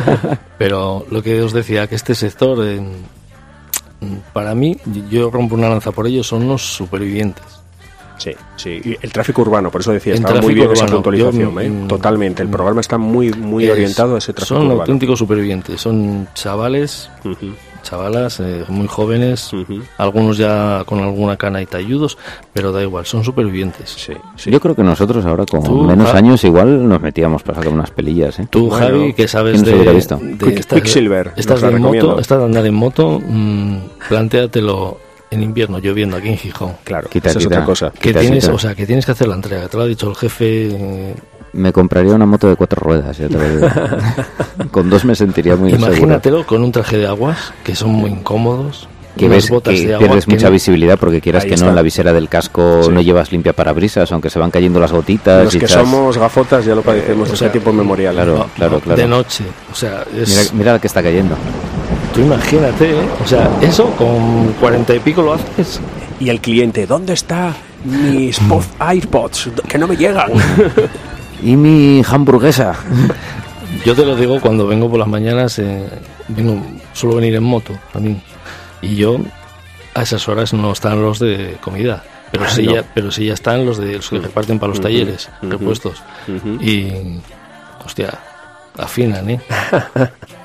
Pero 0.58 1.06
lo 1.10 1.22
que 1.22 1.40
os 1.42 1.52
decía, 1.52 1.86
que 1.86 1.94
este 1.94 2.14
sector, 2.14 2.64
para 4.32 4.54
mí, 4.54 4.76
yo 5.10 5.30
rompo 5.30 5.54
una 5.54 5.68
lanza 5.68 5.92
por 5.92 6.06
ellos, 6.06 6.26
son 6.26 6.48
los 6.48 6.62
supervivientes. 6.62 7.55
Sí, 8.18 8.32
sí. 8.56 8.80
Y 8.84 8.96
el 9.00 9.12
tráfico 9.12 9.42
urbano, 9.42 9.70
por 9.70 9.80
eso 9.80 9.92
decía, 9.92 10.14
está 10.14 10.40
muy 10.40 10.54
bien 10.54 10.70
esa 10.72 10.86
puntualización. 10.86 11.60
¿eh? 11.60 11.68
Mm, 11.68 11.88
Totalmente. 11.88 12.42
El 12.42 12.48
programa 12.48 12.80
está 12.80 12.98
muy, 12.98 13.30
muy 13.32 13.68
orientado 13.68 14.14
a 14.14 14.18
ese 14.18 14.32
tráfico 14.32 14.56
son 14.56 14.56
urbano. 14.58 14.72
Son 14.72 14.80
auténticos 14.80 15.18
supervivientes. 15.18 15.80
Son 15.80 16.28
chavales, 16.34 17.10
chavalas, 17.86 18.40
eh, 18.40 18.64
muy 18.68 18.88
jóvenes, 18.88 19.52
algunos 19.96 20.36
ya 20.36 20.82
con 20.84 20.98
alguna 20.98 21.36
cana 21.36 21.62
y 21.62 21.66
talludos, 21.66 22.18
pero 22.52 22.72
da 22.72 22.82
igual, 22.82 23.06
son 23.06 23.22
supervivientes. 23.22 23.90
Sí, 24.36 24.50
Yo 24.50 24.60
creo 24.60 24.74
que 24.74 24.82
nosotros 24.82 25.24
ahora 25.24 25.46
con 25.46 25.86
menos 25.86 26.12
años 26.12 26.42
igual 26.42 26.88
nos 26.88 27.00
metíamos 27.00 27.44
para 27.44 27.58
sacar 27.58 27.72
unas 27.72 27.90
pelillas. 27.92 28.40
¿eh? 28.40 28.48
Tú, 28.50 28.70
Javi, 28.70 29.12
que 29.12 29.28
sabes 29.28 29.64
de, 29.64 29.72
de, 29.72 30.64
Quicksilver. 30.74 31.32
Estás, 31.36 31.60
de 31.60 31.70
moto, 31.78 32.18
estás 32.18 32.38
de 32.38 32.44
andar 32.44 32.66
en 32.66 32.74
moto, 32.74 33.20
mmm, 33.24 33.76
plantéatelo 34.08 35.05
en 35.30 35.42
invierno 35.42 35.78
lloviendo 35.78 36.16
aquí 36.16 36.28
en 36.28 36.38
Gijón. 36.38 36.72
Claro, 36.84 37.08
esa 37.12 37.38
es 37.38 37.46
otra 37.46 37.64
cosa. 37.64 37.90
Que 37.90 38.12
tienes, 38.12 38.48
o 38.48 38.58
sea, 38.58 38.74
que 38.74 38.86
tienes 38.86 39.04
que 39.04 39.12
hacer 39.12 39.28
la 39.28 39.34
entrega. 39.34 39.68
Te 39.68 39.76
lo 39.76 39.82
ha 39.84 39.86
dicho 39.86 40.08
el 40.08 40.16
jefe. 40.16 40.68
Eh, 40.70 41.14
me 41.52 41.72
compraría 41.72 42.14
una 42.14 42.26
moto 42.26 42.48
de 42.48 42.56
cuatro 42.56 42.80
ruedas, 42.80 43.16
ya 43.16 43.28
te 43.28 43.34
lo 43.34 43.48
digo. 43.48 43.68
con 44.70 44.90
dos 44.90 45.04
me 45.04 45.14
sentiría 45.14 45.56
muy 45.56 45.72
Imagínatelo 45.72 46.46
con 46.46 46.62
un 46.62 46.70
traje 46.70 46.98
de 46.98 47.06
aguas 47.06 47.52
que 47.64 47.74
son 47.74 47.90
muy 47.90 48.10
incómodos. 48.10 48.88
Que 49.16 49.28
ves 49.28 49.48
botas 49.48 49.74
que 49.74 49.86
de 49.86 49.96
pierdes 49.96 50.28
mucha 50.28 50.50
visibilidad 50.50 50.98
porque 50.98 51.22
quieras 51.22 51.46
que 51.46 51.56
no 51.56 51.70
en 51.70 51.74
la 51.74 51.80
visera 51.80 52.12
del 52.12 52.28
casco 52.28 52.82
no 52.92 53.00
llevas 53.00 53.32
limpia 53.32 53.54
parabrisas, 53.54 54.12
aunque 54.12 54.28
se 54.28 54.38
van 54.38 54.50
cayendo 54.50 54.78
las 54.78 54.92
gotitas. 54.92 55.44
Los 55.44 55.56
que 55.56 55.66
somos 55.66 56.18
gafotas 56.18 56.66
ya 56.66 56.74
lo 56.74 56.82
padecemos, 56.82 57.30
o 57.30 57.34
sea, 57.34 57.50
tiempo 57.50 57.72
memorial. 57.72 58.14
Claro, 58.14 58.46
claro, 58.54 58.78
claro. 58.78 59.00
De 59.00 59.08
noche, 59.08 59.44
o 59.72 59.74
sea, 59.74 60.04
mira, 60.12 60.42
mira 60.52 60.72
la 60.74 60.78
que 60.78 60.86
está 60.86 61.02
cayendo 61.02 61.34
imagínate, 62.18 62.90
¿eh? 62.90 63.08
o 63.22 63.26
sea, 63.26 63.50
eso 63.60 63.90
con 63.96 64.52
cuarenta 64.60 64.94
y 64.94 65.00
pico 65.00 65.22
lo 65.22 65.34
haces. 65.34 65.80
Y 66.18 66.30
el 66.30 66.40
cliente, 66.40 66.86
¿dónde 66.86 67.12
está 67.12 67.54
mis 67.84 68.40
AirPods? 68.78 69.50
Que 69.68 69.78
no 69.78 69.86
me 69.86 69.96
llegan. 69.96 70.30
y 71.42 71.56
mi 71.56 72.02
hamburguesa. 72.08 72.74
Yo 73.84 73.94
te 73.94 74.04
lo 74.04 74.16
digo 74.16 74.40
cuando 74.40 74.66
vengo 74.66 74.88
por 74.88 74.98
las 74.98 75.08
mañanas, 75.08 75.58
eh, 75.58 75.88
vengo, 76.28 76.60
suelo 76.92 77.16
venir 77.16 77.34
en 77.34 77.42
moto 77.42 77.72
también. 77.92 78.22
Y 78.80 78.96
yo 78.96 79.18
a 79.94 80.02
esas 80.02 80.28
horas 80.28 80.52
no 80.52 80.72
están 80.72 81.02
los 81.02 81.18
de 81.18 81.56
comida. 81.60 82.02
Pero 82.30 82.44
ah, 82.44 82.48
sí, 82.50 82.66
ya, 82.66 82.84
pero 82.94 83.10
sí 83.10 83.26
ya 83.26 83.34
están 83.34 83.64
los 83.64 83.78
de 83.78 83.96
los 83.96 84.08
que 84.08 84.18
reparten 84.18 84.58
para 84.58 84.70
los 84.70 84.80
talleres, 84.80 85.30
repuestos. 85.42 86.02
Y, 86.60 87.20
hostia, 87.84 88.18
afinan, 88.76 89.30
¿eh? 89.30 89.40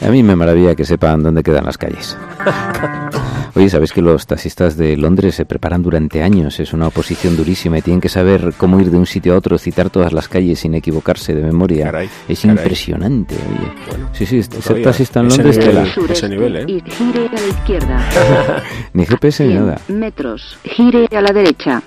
A 0.00 0.10
mí 0.10 0.22
me 0.22 0.36
maravilla 0.36 0.74
que 0.74 0.84
sepan 0.84 1.22
dónde 1.22 1.42
quedan 1.42 1.64
las 1.64 1.76
calles. 1.76 2.16
Oye, 3.54 3.68
¿sabéis 3.68 3.92
que 3.92 4.00
los 4.00 4.26
taxistas 4.26 4.76
de 4.76 4.96
Londres 4.96 5.34
se 5.34 5.44
preparan 5.44 5.82
durante 5.82 6.22
años? 6.22 6.60
Es 6.60 6.72
una 6.72 6.86
oposición 6.86 7.36
durísima 7.36 7.78
y 7.78 7.82
tienen 7.82 8.00
que 8.00 8.08
saber 8.08 8.54
cómo 8.56 8.78
ir 8.78 8.90
de 8.90 8.96
un 8.96 9.06
sitio 9.06 9.34
a 9.34 9.38
otro, 9.38 9.58
citar 9.58 9.90
todas 9.90 10.12
las 10.12 10.28
calles 10.28 10.60
sin 10.60 10.74
equivocarse 10.74 11.34
de 11.34 11.42
memoria. 11.42 11.92
es 12.28 12.44
impresionante, 12.44 13.34
oye. 13.34 13.72
sí, 14.12 14.26
sí, 14.26 14.42
ser 14.42 14.82
taxista 14.82 15.20
en 15.20 15.28
Londres... 15.28 15.58
Ese 15.58 15.72
nivel, 15.72 16.10
ese 16.10 16.28
nivel 16.28 16.56
¿eh? 16.56 16.64
Y 16.68 16.90
gire 16.90 17.26
a 17.26 17.40
la 17.40 17.48
izquierda. 17.48 18.62
ni 18.92 19.06
GPS 19.06 19.46
ni 19.46 19.54
nada. 19.54 19.80
metros, 19.88 20.58
gire 20.62 21.08
a 21.10 21.20
la 21.20 21.32
derecha. 21.32 21.82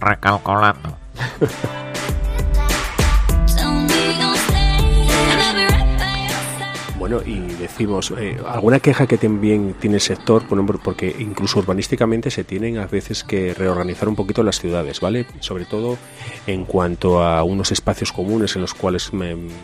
Recalculando. 0.00 0.96
Bueno, 7.08 7.22
y 7.24 7.38
decimos, 7.60 8.12
eh, 8.18 8.36
¿alguna 8.48 8.80
queja 8.80 9.06
que 9.06 9.16
también 9.16 9.76
tiene 9.78 9.94
el 9.94 10.00
sector? 10.00 10.42
Porque 10.82 11.14
incluso 11.20 11.60
urbanísticamente 11.60 12.32
se 12.32 12.42
tienen 12.42 12.78
a 12.78 12.88
veces 12.88 13.22
que 13.22 13.54
reorganizar 13.54 14.08
un 14.08 14.16
poquito 14.16 14.42
las 14.42 14.58
ciudades, 14.58 15.00
¿vale? 15.00 15.24
Sobre 15.38 15.66
todo 15.66 15.98
en 16.48 16.64
cuanto 16.64 17.22
a 17.22 17.44
unos 17.44 17.70
espacios 17.70 18.10
comunes 18.10 18.56
en 18.56 18.62
los 18.62 18.74
cuales, 18.74 19.12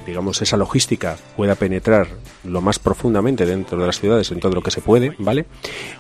digamos, 0.07 0.41
esa 0.41 0.57
logística 0.57 1.17
pueda 1.37 1.57
penetrar 1.57 2.07
lo 2.45 2.61
más 2.61 2.79
profundamente 2.79 3.45
dentro 3.45 3.77
de 3.77 3.87
las 3.89 3.99
ciudades, 3.99 4.31
en 4.31 4.39
todo 4.39 4.53
lo 4.53 4.63
que 4.63 4.71
se 4.71 4.81
puede, 4.81 5.17
¿vale? 5.19 5.47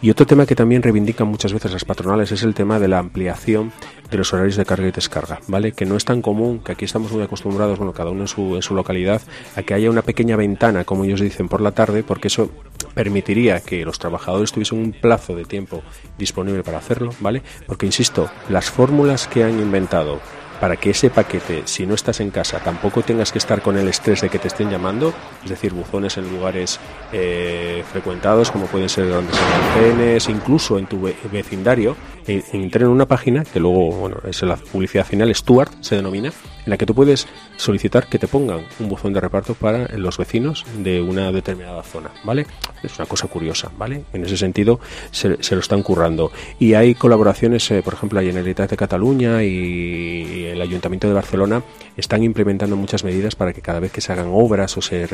Y 0.00 0.10
otro 0.10 0.26
tema 0.26 0.46
que 0.46 0.54
también 0.54 0.80
reivindican 0.80 1.26
muchas 1.26 1.52
veces 1.52 1.72
las 1.72 1.84
patronales 1.84 2.30
es 2.30 2.44
el 2.44 2.54
tema 2.54 2.78
de 2.78 2.86
la 2.86 3.00
ampliación 3.00 3.72
de 4.12 4.18
los 4.18 4.32
horarios 4.32 4.56
de 4.56 4.64
carga 4.64 4.86
y 4.86 4.92
descarga, 4.92 5.40
¿vale? 5.48 5.72
Que 5.72 5.86
no 5.86 5.96
es 5.96 6.04
tan 6.04 6.22
común, 6.22 6.60
que 6.60 6.72
aquí 6.72 6.84
estamos 6.84 7.10
muy 7.10 7.22
acostumbrados, 7.22 7.78
bueno, 7.78 7.92
cada 7.92 8.10
uno 8.10 8.20
en 8.22 8.28
su, 8.28 8.54
en 8.54 8.62
su 8.62 8.74
localidad, 8.74 9.22
a 9.56 9.62
que 9.62 9.74
haya 9.74 9.90
una 9.90 10.02
pequeña 10.02 10.36
ventana, 10.36 10.84
como 10.84 11.04
ellos 11.04 11.20
dicen, 11.20 11.48
por 11.48 11.62
la 11.62 11.72
tarde, 11.72 12.04
porque 12.04 12.28
eso 12.28 12.50
permitiría 12.94 13.60
que 13.60 13.84
los 13.84 13.98
trabajadores 13.98 14.52
tuviesen 14.52 14.78
un 14.78 14.92
plazo 14.92 15.34
de 15.34 15.44
tiempo 15.44 15.82
disponible 16.18 16.62
para 16.62 16.78
hacerlo, 16.78 17.12
¿vale? 17.20 17.42
Porque, 17.66 17.86
insisto, 17.86 18.30
las 18.50 18.70
fórmulas 18.70 19.26
que 19.26 19.44
han 19.44 19.58
inventado 19.58 20.20
para 20.62 20.76
que 20.76 20.90
ese 20.90 21.10
paquete, 21.10 21.62
si 21.64 21.86
no 21.86 21.94
estás 21.94 22.20
en 22.20 22.30
casa, 22.30 22.60
tampoco 22.60 23.02
tengas 23.02 23.32
que 23.32 23.38
estar 23.38 23.62
con 23.62 23.76
el 23.76 23.88
estrés 23.88 24.20
de 24.20 24.28
que 24.28 24.38
te 24.38 24.46
estén 24.46 24.70
llamando, 24.70 25.12
es 25.42 25.50
decir, 25.50 25.72
buzones 25.72 26.16
en 26.18 26.32
lugares 26.32 26.78
eh, 27.12 27.82
frecuentados, 27.90 28.52
como 28.52 28.66
pueden 28.66 28.88
ser 28.88 29.08
grandes 29.08 29.34
almacenes, 29.36 30.28
incluso 30.28 30.78
en 30.78 30.86
tu 30.86 31.12
vecindario, 31.32 31.96
e, 32.28 32.44
entren 32.52 32.86
en 32.86 32.92
una 32.92 33.06
página 33.06 33.42
que 33.42 33.58
luego, 33.58 33.90
bueno, 33.90 34.18
es 34.24 34.40
la 34.42 34.54
publicidad 34.54 35.04
final, 35.04 35.34
Stuart 35.34 35.72
se 35.80 35.96
denomina, 35.96 36.30
en 36.64 36.70
la 36.70 36.76
que 36.76 36.86
tú 36.86 36.94
puedes 36.94 37.26
solicitar 37.56 38.06
que 38.06 38.18
te 38.18 38.28
pongan 38.28 38.64
un 38.78 38.88
buzón 38.88 39.12
de 39.12 39.20
reparto 39.20 39.54
para 39.54 39.88
los 39.96 40.18
vecinos 40.18 40.64
de 40.78 41.00
una 41.00 41.32
determinada 41.32 41.82
zona, 41.82 42.10
¿vale? 42.24 42.46
Es 42.82 42.98
una 42.98 43.06
cosa 43.06 43.26
curiosa, 43.28 43.70
¿vale? 43.76 44.04
En 44.12 44.24
ese 44.24 44.36
sentido 44.36 44.80
se, 45.10 45.28
lo 45.28 45.60
están 45.60 45.82
currando. 45.82 46.32
Y 46.58 46.74
hay 46.74 46.94
colaboraciones, 46.94 47.70
eh, 47.70 47.82
por 47.82 47.94
ejemplo, 47.94 48.20
la 48.20 48.26
Generalitat 48.26 48.70
de 48.70 48.76
Cataluña 48.76 49.42
y 49.42 50.44
el 50.46 50.60
Ayuntamiento 50.60 51.08
de 51.08 51.14
Barcelona 51.14 51.62
están 51.96 52.22
implementando 52.22 52.76
muchas 52.76 53.04
medidas 53.04 53.34
para 53.34 53.52
que 53.52 53.62
cada 53.62 53.80
vez 53.80 53.92
que 53.92 54.00
se 54.00 54.12
hagan 54.12 54.28
obras 54.32 54.76
o 54.76 54.82
se 54.82 55.06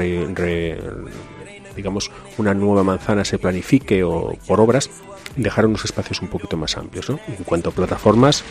digamos 1.76 2.10
una 2.38 2.54
nueva 2.54 2.82
manzana 2.82 3.24
se 3.24 3.38
planifique 3.38 4.02
o 4.02 4.36
por 4.46 4.60
obras 4.60 4.90
dejar 5.36 5.66
unos 5.66 5.84
espacios 5.84 6.20
un 6.20 6.28
poquito 6.28 6.56
más 6.56 6.76
amplios. 6.76 7.08
¿no? 7.08 7.20
En 7.28 7.44
cuanto 7.44 7.70
a 7.70 7.72
plataformas, 7.72 8.44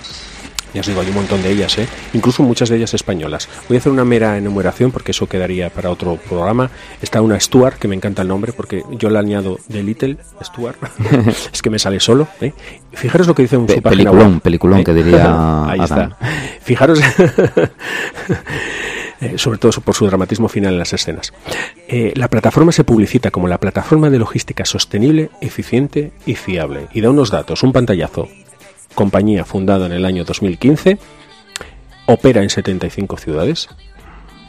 ya 0.73 0.81
os 0.81 0.87
digo, 0.87 1.01
hay 1.01 1.07
un 1.07 1.15
montón 1.15 1.41
de 1.41 1.51
ellas, 1.51 1.77
¿eh? 1.77 1.87
incluso 2.13 2.43
muchas 2.43 2.69
de 2.69 2.77
ellas 2.77 2.93
españolas. 2.93 3.49
Voy 3.67 3.77
a 3.77 3.79
hacer 3.79 3.91
una 3.91 4.05
mera 4.05 4.37
enumeración 4.37 4.91
porque 4.91 5.11
eso 5.11 5.27
quedaría 5.27 5.69
para 5.69 5.89
otro 5.89 6.17
programa. 6.17 6.69
Está 7.01 7.21
una 7.21 7.39
Stuart, 7.39 7.77
que 7.77 7.87
me 7.87 7.95
encanta 7.95 8.21
el 8.21 8.27
nombre 8.27 8.53
porque 8.53 8.83
yo 8.91 9.09
la 9.09 9.19
añado 9.19 9.59
de 9.67 9.83
Little 9.83 10.17
Stuart. 10.43 10.77
es 11.53 11.61
que 11.61 11.69
me 11.69 11.79
sale 11.79 11.99
solo. 11.99 12.27
¿eh? 12.41 12.53
Fijaros 12.93 13.27
lo 13.27 13.35
que 13.35 13.43
dice 13.43 13.57
un 13.57 13.67
Pe 13.67 13.81
peliculón, 13.81 14.39
peliculón, 14.39 14.83
que 14.83 14.93
diría. 14.93 15.65
Ahí 15.69 15.79
está. 15.79 16.17
Fijaros. 16.61 16.99
Eh, 19.19 19.39
sobre 19.39 19.57
todo 19.57 19.71
por 19.81 19.95
su 19.95 20.05
dramatismo 20.05 20.47
final 20.47 20.73
en 20.73 20.77
las 20.77 20.93
escenas. 20.93 21.33
Eh, 21.87 22.13
la 22.15 22.27
plataforma 22.27 22.71
se 22.71 22.83
publicita 22.83 23.31
como 23.31 23.47
la 23.47 23.59
plataforma 23.59 24.11
de 24.11 24.19
logística 24.19 24.63
sostenible, 24.63 25.31
eficiente 25.41 26.11
y 26.27 26.35
fiable. 26.35 26.87
Y 26.93 27.01
da 27.01 27.09
unos 27.09 27.31
datos, 27.31 27.63
un 27.63 27.73
pantallazo 27.73 28.29
compañía 28.97 29.45
fundada 29.45 29.85
en 29.85 29.91
el 29.91 30.05
año 30.05 30.25
2015, 30.25 30.97
opera 32.07 32.41
en 32.41 32.49
75 32.49 33.17
ciudades, 33.17 33.69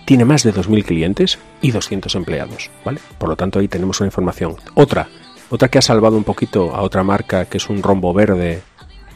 tiene 0.07 0.25
más 0.25 0.43
de 0.43 0.55
2.000 0.55 0.87
clientes 0.87 1.39
y 1.61 1.71
200 1.71 2.15
empleados, 2.15 2.71
¿vale? 2.83 2.99
Por 3.19 3.29
lo 3.29 3.37
tanto, 3.37 3.59
ahí 3.59 3.69
tenemos 3.69 4.01
una 4.01 4.07
información. 4.07 4.57
Otra, 4.73 5.07
otra 5.51 5.69
que 5.69 5.77
ha 5.77 5.83
salvado 5.83 6.17
un 6.17 6.25
poquito 6.25 6.75
a 6.75 6.81
otra 6.81 7.03
marca 7.03 7.45
que 7.45 7.59
es 7.59 7.69
un 7.69 7.83
rombo 7.83 8.15
verde 8.15 8.63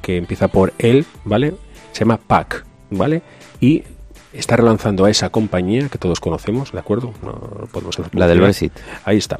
que 0.02 0.18
empieza 0.18 0.48
por 0.48 0.74
el, 0.76 1.06
¿vale? 1.24 1.54
Se 1.92 2.00
llama 2.00 2.18
PAC, 2.18 2.66
¿vale? 2.90 3.22
Y 3.58 3.84
está 4.32 4.56
relanzando 4.56 5.04
a 5.04 5.10
esa 5.10 5.30
compañía 5.30 5.88
que 5.88 5.98
todos 5.98 6.20
conocemos, 6.20 6.72
¿de 6.72 6.78
acuerdo? 6.78 7.12
No 7.22 7.66
podemos 7.70 7.98
la 8.12 8.26
del 8.26 8.40
Brexit. 8.40 8.72
Ahí 9.04 9.18
está. 9.18 9.38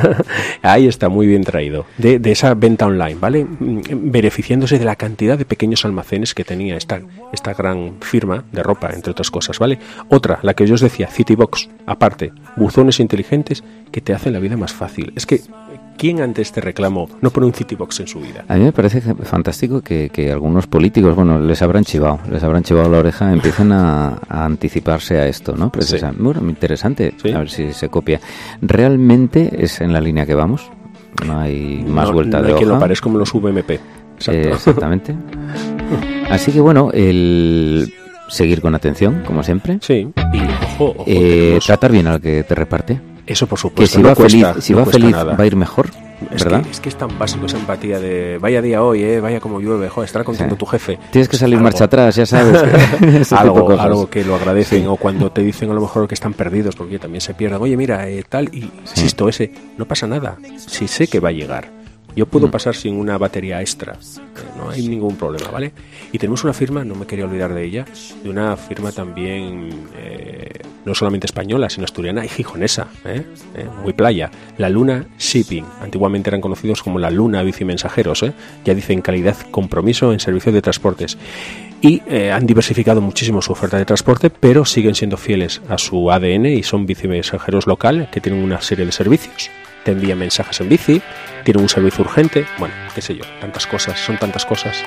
Ahí 0.62 0.86
está, 0.86 1.08
muy 1.08 1.26
bien 1.26 1.44
traído. 1.44 1.86
De, 1.98 2.18
de, 2.18 2.32
esa 2.32 2.54
venta 2.54 2.86
online, 2.86 3.16
¿vale? 3.20 3.46
Beneficiándose 3.48 4.78
de 4.78 4.84
la 4.84 4.96
cantidad 4.96 5.36
de 5.36 5.44
pequeños 5.44 5.84
almacenes 5.84 6.34
que 6.34 6.44
tenía 6.44 6.76
esta, 6.76 7.00
esta 7.32 7.54
gran 7.54 7.96
firma 8.00 8.44
de 8.52 8.62
ropa, 8.62 8.90
entre 8.92 9.12
otras 9.12 9.30
cosas, 9.30 9.58
¿vale? 9.58 9.78
Otra, 10.08 10.38
la 10.42 10.54
que 10.54 10.66
yo 10.66 10.74
os 10.74 10.80
decía, 10.80 11.08
Citybox, 11.08 11.68
aparte, 11.86 12.32
buzones 12.56 13.00
inteligentes 13.00 13.62
que 13.90 14.00
te 14.00 14.14
hacen 14.14 14.32
la 14.32 14.38
vida 14.38 14.56
más 14.56 14.72
fácil. 14.72 15.12
Es 15.16 15.26
que 15.26 15.40
¿quién 16.00 16.22
ante 16.22 16.40
este 16.40 16.62
reclamo 16.62 17.10
no 17.20 17.30
pone 17.30 17.46
un 17.46 17.52
Citybox 17.52 18.00
en 18.00 18.08
su 18.08 18.20
vida? 18.20 18.44
A 18.48 18.56
mí 18.56 18.64
me 18.64 18.72
parece 18.72 19.02
fantástico 19.02 19.82
que, 19.82 20.30
algunos 20.32 20.66
políticos, 20.66 21.14
bueno, 21.14 21.38
les 21.38 21.60
habrán 21.60 21.84
chivado, 21.84 22.20
les 22.30 22.42
habrán 22.42 22.62
chivado 22.62 22.88
la 22.88 22.98
oreja, 22.98 23.30
empiecen 23.30 23.70
a, 23.72 24.18
anticiparse 24.30 25.18
a 25.18 25.26
esto, 25.26 25.54
¿no? 25.54 25.70
Precisamente. 25.70 26.22
Bueno, 26.22 26.48
interesante, 26.48 27.14
a 27.34 27.38
ver 27.38 27.50
si 27.50 27.74
se 27.74 27.90
copia. 27.90 28.18
¿Realmente 28.62 29.62
es 29.62 29.82
en 29.82 29.92
la 29.92 30.00
línea 30.00 30.24
que 30.24 30.34
vamos? 30.34 30.70
No 31.26 31.38
hay 31.38 31.84
más 31.86 32.10
vuelta 32.10 32.38
no 32.38 32.44
de 32.44 32.52
hay 32.54 32.58
que 32.58 32.66
lo 32.66 32.78
parezca 32.78 33.04
como 33.04 33.18
los 33.18 33.30
VMP. 33.34 33.78
exactamente. 34.26 35.14
Así 36.30 36.50
que 36.50 36.60
bueno, 36.60 36.90
el 36.94 37.92
seguir 38.28 38.62
con 38.62 38.74
atención, 38.74 39.22
como 39.26 39.42
siempre. 39.42 39.78
Sí. 39.82 40.08
Y 40.32 40.40
ojo, 40.78 41.04
eh, 41.06 41.58
tratar 41.66 41.92
bien 41.92 42.06
al 42.06 42.22
que 42.22 42.42
te 42.44 42.54
reparte. 42.54 43.09
Eso 43.30 43.46
por 43.46 43.58
supuesto. 43.58 43.96
Que 43.96 44.02
si 44.02 44.02
va 44.02 44.14
feliz, 44.16 44.46
si 44.64 44.74
va, 44.74 44.84
feliz 44.84 45.14
va 45.14 45.36
a 45.38 45.46
ir 45.46 45.54
mejor. 45.54 45.90
¿verdad? 46.28 46.66
Es 46.70 46.80
que, 46.80 46.88
es 46.88 46.96
tan 46.96 47.18
básico 47.18 47.46
esa 47.46 47.56
empatía 47.56 47.98
de 47.98 48.38
vaya 48.38 48.60
día 48.60 48.82
hoy, 48.82 49.02
eh, 49.02 49.20
vaya 49.20 49.40
como 49.40 49.60
llueve, 49.60 49.88
joder, 49.88 50.06
estará 50.06 50.24
contento 50.24 50.56
tu 50.56 50.66
jefe. 50.66 50.98
Tienes 51.10 51.28
que 51.28 51.36
salir 51.36 51.58
marcha 51.60 51.84
atrás, 51.84 52.16
ya 52.16 52.26
sabes. 52.26 53.32
algo, 53.32 53.70
algo 53.80 54.10
que 54.10 54.24
lo 54.24 54.34
agradecen 54.34 54.86
o 54.88 54.96
cuando 54.96 55.30
te 55.30 55.42
dicen 55.42 55.70
a 55.70 55.74
lo 55.74 55.80
mejor 55.80 56.08
que 56.08 56.14
están 56.14 56.34
perdidos 56.34 56.76
porque 56.76 56.98
también 56.98 57.20
se 57.20 57.32
pierden. 57.34 57.62
Oye, 57.62 57.76
mira, 57.76 58.06
eh, 58.08 58.24
tal, 58.28 58.50
y 58.52 58.70
insisto, 58.80 59.28
ese, 59.28 59.52
no 59.78 59.86
pasa 59.86 60.06
nada. 60.06 60.36
Si 60.56 60.88
sé 60.88 61.06
que 61.06 61.20
va 61.20 61.30
a 61.30 61.32
llegar. 61.32 61.79
Yo 62.16 62.26
puedo 62.26 62.48
mm. 62.48 62.50
pasar 62.50 62.74
sin 62.74 62.94
una 62.94 63.18
batería 63.18 63.60
extra, 63.60 63.98
no 64.56 64.70
hay 64.70 64.86
ningún 64.88 65.16
problema, 65.16 65.50
¿vale? 65.50 65.72
Y 66.12 66.18
tenemos 66.18 66.44
una 66.44 66.52
firma, 66.52 66.84
no 66.84 66.94
me 66.94 67.06
quería 67.06 67.24
olvidar 67.24 67.54
de 67.54 67.64
ella, 67.64 67.84
de 68.22 68.30
una 68.30 68.56
firma 68.56 68.92
también 68.92 69.70
eh, 69.96 70.60
no 70.84 70.94
solamente 70.94 71.26
española, 71.26 71.70
sino 71.70 71.84
asturiana 71.84 72.24
y 72.24 72.28
gijonesa, 72.28 72.88
¿eh? 73.04 73.22
¿Eh? 73.54 73.66
muy 73.82 73.92
playa, 73.92 74.30
la 74.58 74.68
Luna 74.68 75.06
Shipping. 75.18 75.64
Antiguamente 75.80 76.30
eran 76.30 76.40
conocidos 76.40 76.82
como 76.82 76.98
la 76.98 77.10
Luna 77.10 77.42
Bicimensajeros, 77.42 78.22
¿eh? 78.22 78.32
ya 78.64 78.74
dicen 78.74 79.02
calidad, 79.02 79.36
compromiso 79.50 80.12
en 80.12 80.20
servicios 80.20 80.54
de 80.54 80.62
transportes. 80.62 81.18
Y 81.82 82.02
han 82.30 82.46
diversificado 82.46 83.00
muchísimo 83.00 83.40
su 83.40 83.52
oferta 83.52 83.78
de 83.78 83.86
transporte, 83.86 84.28
pero 84.28 84.66
siguen 84.66 84.94
siendo 84.94 85.16
fieles 85.16 85.62
a 85.66 85.78
su 85.78 86.10
ADN 86.10 86.44
y 86.44 86.62
son 86.62 86.84
bicimensajeros 86.84 87.66
local 87.66 88.10
que 88.12 88.20
tienen 88.20 88.44
una 88.44 88.60
serie 88.60 88.84
de 88.84 88.92
servicios 88.92 89.50
te 89.84 89.92
envía 89.92 90.14
mensajes 90.16 90.60
en 90.60 90.68
bici, 90.68 91.02
tiene 91.44 91.60
un 91.60 91.68
servicio 91.68 92.04
urgente, 92.04 92.46
bueno, 92.58 92.74
qué 92.94 93.02
sé 93.02 93.16
yo, 93.16 93.24
tantas 93.40 93.66
cosas, 93.66 93.98
son 93.98 94.18
tantas 94.18 94.44
cosas. 94.44 94.82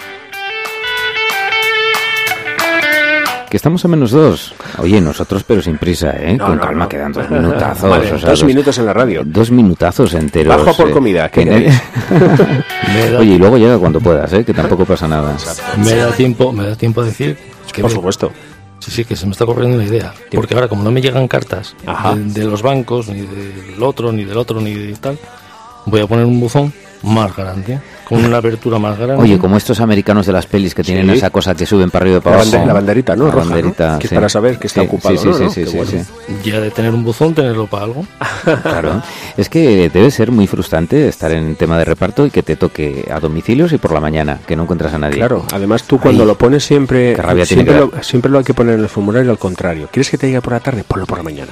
Que 3.49 3.57
estamos 3.57 3.85
a 3.85 3.87
menos 3.87 4.09
dos. 4.09 4.55
Oye, 4.79 4.99
nosotros 4.99 5.43
pero 5.43 5.61
sin 5.61 5.77
prisa, 5.77 6.09
¿eh? 6.17 6.39
Con 6.39 6.57
calma, 6.57 6.89
quedan 6.89 7.11
dos 7.11 7.29
minutazos. 7.29 8.21
dos, 8.23 8.43
minutos 8.43 8.75
en 8.79 8.85
la 8.87 8.93
radio. 8.93 9.21
Dos 9.23 9.51
minutazos 9.51 10.15
enteros. 10.15 10.57
Bajo 10.57 10.75
por 10.75 10.89
eh, 10.89 10.91
comida, 10.91 11.29
¿qué 11.29 11.41
Oye, 13.19 13.33
y 13.35 13.37
luego 13.37 13.59
llega 13.59 13.77
cuando 13.77 14.01
puedas, 14.01 14.33
¿eh? 14.33 14.43
Que 14.43 14.55
tampoco 14.55 14.85
pasa 14.85 15.07
nada. 15.07 15.35
Me 15.77 15.95
da 15.95 16.11
tiempo, 16.13 16.51
me 16.51 16.65
da 16.65 16.75
tiempo 16.75 17.01
a 17.01 17.05
decir... 17.05 17.37
Que 17.71 17.81
por 17.81 17.91
supuesto. 17.91 18.31
Sí, 18.83 18.91
sí, 18.91 19.05
que 19.05 19.15
se 19.15 19.25
me 19.25 19.31
está 19.31 19.45
corriendo 19.45 19.77
una 19.77 19.85
idea. 19.85 20.13
Porque 20.29 20.55
ahora, 20.55 20.67
como 20.67 20.83
no 20.83 20.91
me 20.91 21.01
llegan 21.01 21.29
cartas 21.29 21.73
de, 22.15 22.43
los 22.43 22.61
bancos, 22.61 23.07
ni 23.07 23.21
del 23.21 23.81
otro, 23.81 24.11
ni 24.11 24.25
del 24.25 24.37
otro, 24.37 24.59
ni 24.59 24.73
de 24.73 24.93
tal, 24.97 25.17
voy 25.85 26.01
a 26.01 26.07
poner 26.07 26.25
un 26.25 26.37
buzón 26.37 26.73
más 27.01 27.33
grande 27.33 27.79
con 28.13 28.25
una 28.25 28.37
abertura 28.37 28.79
más 28.79 28.97
grande. 28.97 29.21
Oye, 29.21 29.37
como 29.37 29.57
estos 29.57 29.79
americanos 29.79 30.25
de 30.25 30.33
las 30.33 30.45
pelis 30.45 30.75
que 30.75 30.83
tienen 30.83 31.09
esa 31.09 31.29
cosa 31.29 31.55
que 31.55 31.65
suben 31.65 31.89
para 31.89 32.03
arriba 32.03 32.17
y 32.17 32.21
para 32.21 32.35
abajo. 32.37 32.65
La, 32.65 32.73
banderita, 32.73 33.15
¿no? 33.15 33.27
La 33.27 33.35
banderita, 33.35 33.99
Que 33.99 34.07
para 34.09 34.29
saber 34.29 34.59
que 34.59 34.67
está 34.67 34.81
ocupado, 34.81 35.17
sí, 35.17 35.29
sí, 35.49 35.65
sí, 35.65 35.85
sí, 35.85 35.97
Ya 36.43 36.59
de 36.59 36.71
tener 36.71 36.93
un 36.93 37.03
buzón, 37.03 37.33
tenerlo 37.33 37.67
para 37.67 37.85
algo. 37.85 38.05
claro. 38.61 39.01
Es 39.37 39.49
que 39.49 39.89
debe 39.89 40.11
ser 40.11 40.31
muy 40.31 40.47
frustrante 40.47 41.07
estar 41.07 41.31
en 41.31 41.55
tema 41.55 41.77
de 41.77 41.85
reparto 41.85 42.25
y 42.25 42.31
que 42.31 42.43
te 42.43 42.55
toque 42.55 43.05
a 43.11 43.19
domicilios 43.19 43.73
y 43.73 43.77
por 43.77 43.91
la 43.91 43.99
mañana, 43.99 44.39
que 44.45 44.55
no 44.55 44.63
encuentras 44.63 44.93
a 44.93 44.99
nadie. 44.99 45.17
Claro, 45.17 45.45
además 45.51 45.83
tú 45.83 45.99
cuando 45.99 46.25
lo 46.25 46.37
pones 46.37 46.63
siempre 46.63 47.15
siempre, 47.45 47.77
lo, 47.77 47.91
siempre 48.01 48.31
lo 48.31 48.37
hay 48.39 48.43
que 48.43 48.53
poner 48.53 48.75
en 48.75 48.81
el 48.81 48.89
formulario 48.89 49.31
al 49.31 49.37
contrario. 49.37 49.89
¿Quieres 49.91 50.09
que 50.09 50.17
te 50.17 50.27
llegue 50.27 50.41
por 50.41 50.53
la 50.53 50.59
tarde? 50.59 50.83
Ponlo 50.83 51.05
por 51.05 51.17
la 51.17 51.23
mañana. 51.23 51.51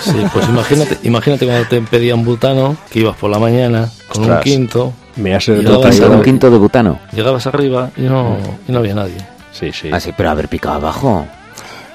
sí, 0.00 0.16
pues 0.32 0.48
imagínate, 0.48 0.98
imagínate 1.02 1.46
cuando 1.46 1.68
te 1.68 1.80
pedían 1.82 2.24
butano, 2.24 2.76
que 2.90 3.00
ibas 3.00 3.16
por 3.16 3.30
la 3.30 3.38
mañana 3.38 3.90
con 4.08 4.30
un 4.30 4.40
quinto, 4.40 4.92
me 5.16 5.34
has 5.34 5.44
traído 5.44 6.10
un 6.10 6.22
quinto 6.22 6.50
de 6.50 6.58
butano. 6.58 6.98
Llegabas 7.12 7.46
arriba 7.46 7.90
y 7.96 8.02
no, 8.02 8.38
y 8.66 8.72
no 8.72 8.78
había 8.78 8.94
nadie. 8.94 9.16
Sí, 9.52 9.70
sí. 9.72 9.90
Ah, 9.92 10.00
sí, 10.00 10.12
pero 10.16 10.30
haber 10.30 10.48
picado 10.48 10.76
abajo. 10.76 11.26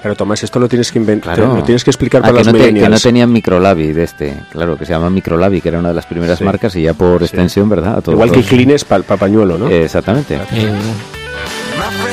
Claro, 0.01 0.15
Tomás, 0.15 0.43
esto 0.43 0.59
lo 0.59 0.69
tienes 0.69 0.91
que 0.91 0.99
inventar, 0.99 1.39
lo 1.39 1.63
tienes 1.63 1.83
que 1.83 1.89
explicar 1.89 2.21
ah, 2.23 2.27
para 2.27 2.33
que 2.33 2.43
los 2.43 2.53
no 2.53 2.59
que 2.59 2.89
no 2.89 2.99
tenían 2.99 3.31
microlabi 3.31 3.93
de 3.93 4.03
este, 4.03 4.37
claro, 4.51 4.77
que 4.77 4.85
se 4.85 4.93
llama 4.93 5.09
microlabi, 5.09 5.59
que 5.59 5.69
era 5.69 5.79
una 5.79 5.89
de 5.89 5.95
las 5.95 6.05
primeras 6.05 6.39
marcas 6.41 6.75
y 6.75 6.83
ya 6.83 6.93
por 6.93 7.21
extensión, 7.23 7.67
¿verdad? 7.67 8.03
Igual 8.07 8.31
que 8.31 8.43
Clines 8.43 8.85
para 8.85 9.03
pañuelo, 9.03 9.57
¿no? 9.57 9.67
exactamente. 9.67 10.39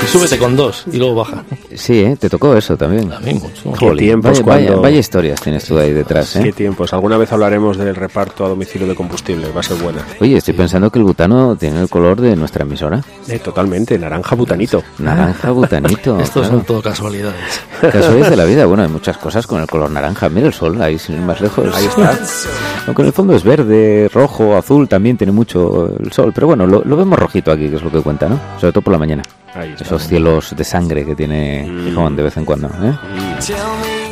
Y 0.02 0.07
súbete 0.07 0.38
con 0.38 0.57
dos 0.57 0.85
y 0.92 0.98
luego 0.98 1.14
baja. 1.16 1.44
Sí, 1.74 2.00
¿eh? 2.00 2.16
te 2.18 2.28
tocó 2.28 2.57
eso 2.57 2.76
también. 2.76 3.12
A 3.12 3.20
mí 3.20 3.35
mucho. 3.35 3.72
Qué 3.72 3.96
tiempos 3.96 4.42
vaya, 4.42 4.66
cuando... 4.66 4.83
vaya, 4.83 4.98
historias 4.98 5.40
tienes 5.40 5.64
tú 5.64 5.78
ahí 5.78 5.92
detrás. 5.92 6.37
¿eh? 6.37 6.42
Qué 6.42 6.52
tiempos. 6.52 6.92
Alguna 6.92 7.16
vez 7.16 7.33
hablaremos 7.33 7.76
del 7.76 7.94
reparto 7.94 8.44
a 8.44 8.48
domicilio 8.48 8.87
de 8.87 8.94
combustible. 8.94 9.48
Va 9.54 9.61
a 9.61 9.62
ser 9.62 9.76
buena. 9.78 10.04
Oye, 10.20 10.37
estoy 10.37 10.54
pensando 10.54 10.90
que 10.90 10.98
el 10.98 11.04
butano 11.04 11.57
tiene 11.57 11.80
el 11.80 11.88
color 11.88 12.20
de 12.20 12.37
nuestra 12.37 12.64
emisora. 12.64 13.02
Eh, 13.28 13.38
totalmente. 13.38 13.98
Naranja 13.98 14.35
butanito. 14.35 14.83
Naranja 14.98 15.50
butanito. 15.50 16.18
Estos 16.20 16.46
son 16.46 16.64
todo 16.64 16.83
casualidades. 16.83 17.61
Casualidades 17.80 18.30
de 18.30 18.37
la 18.37 18.44
vida. 18.44 18.66
Bueno, 18.66 18.83
hay 18.83 18.88
muchas 18.90 19.16
cosas 19.16 19.46
con 19.46 19.61
el 19.61 19.66
color 19.66 19.90
naranja. 19.90 20.28
Mira 20.28 20.46
el 20.46 20.52
sol 20.52 20.80
ahí, 20.83 20.98
sin 20.98 21.16
ir 21.16 21.22
más 21.22 21.40
lejos. 21.40 21.74
Ahí 21.74 21.87
está. 21.87 22.18
Aunque 22.87 23.02
en 23.02 23.07
el 23.07 23.12
fondo 23.12 23.35
es 23.35 23.42
verde, 23.42 24.11
rojo, 24.12 24.57
azul, 24.57 24.88
también 24.88 25.16
tiene 25.16 25.33
mucho 25.33 25.94
el 25.98 26.12
sol. 26.12 26.33
Pero 26.35 26.48
bueno, 26.48 26.66
lo, 26.66 26.83
lo 26.85 26.96
vemos 26.96 27.18
rojito 27.18 27.50
aquí, 27.50 27.68
que 27.68 27.76
es 27.76 27.83
lo 27.83 27.90
que 27.90 28.00
cuenta, 28.00 28.28
¿no? 28.28 28.38
Sobre 28.61 28.72
todo 28.72 28.83
por 28.83 28.92
la 28.92 28.98
mañana. 28.98 29.22
Esos 29.80 30.06
cielos 30.08 30.54
de 30.56 30.64
sangre 30.64 31.04
que 31.04 31.14
tiene 31.14 31.64
Mm. 31.68 31.84
Gijón 31.84 32.16
de 32.16 32.22
vez 32.22 32.36
en 32.36 32.44
cuando. 32.44 32.68
¿eh? 32.68 32.92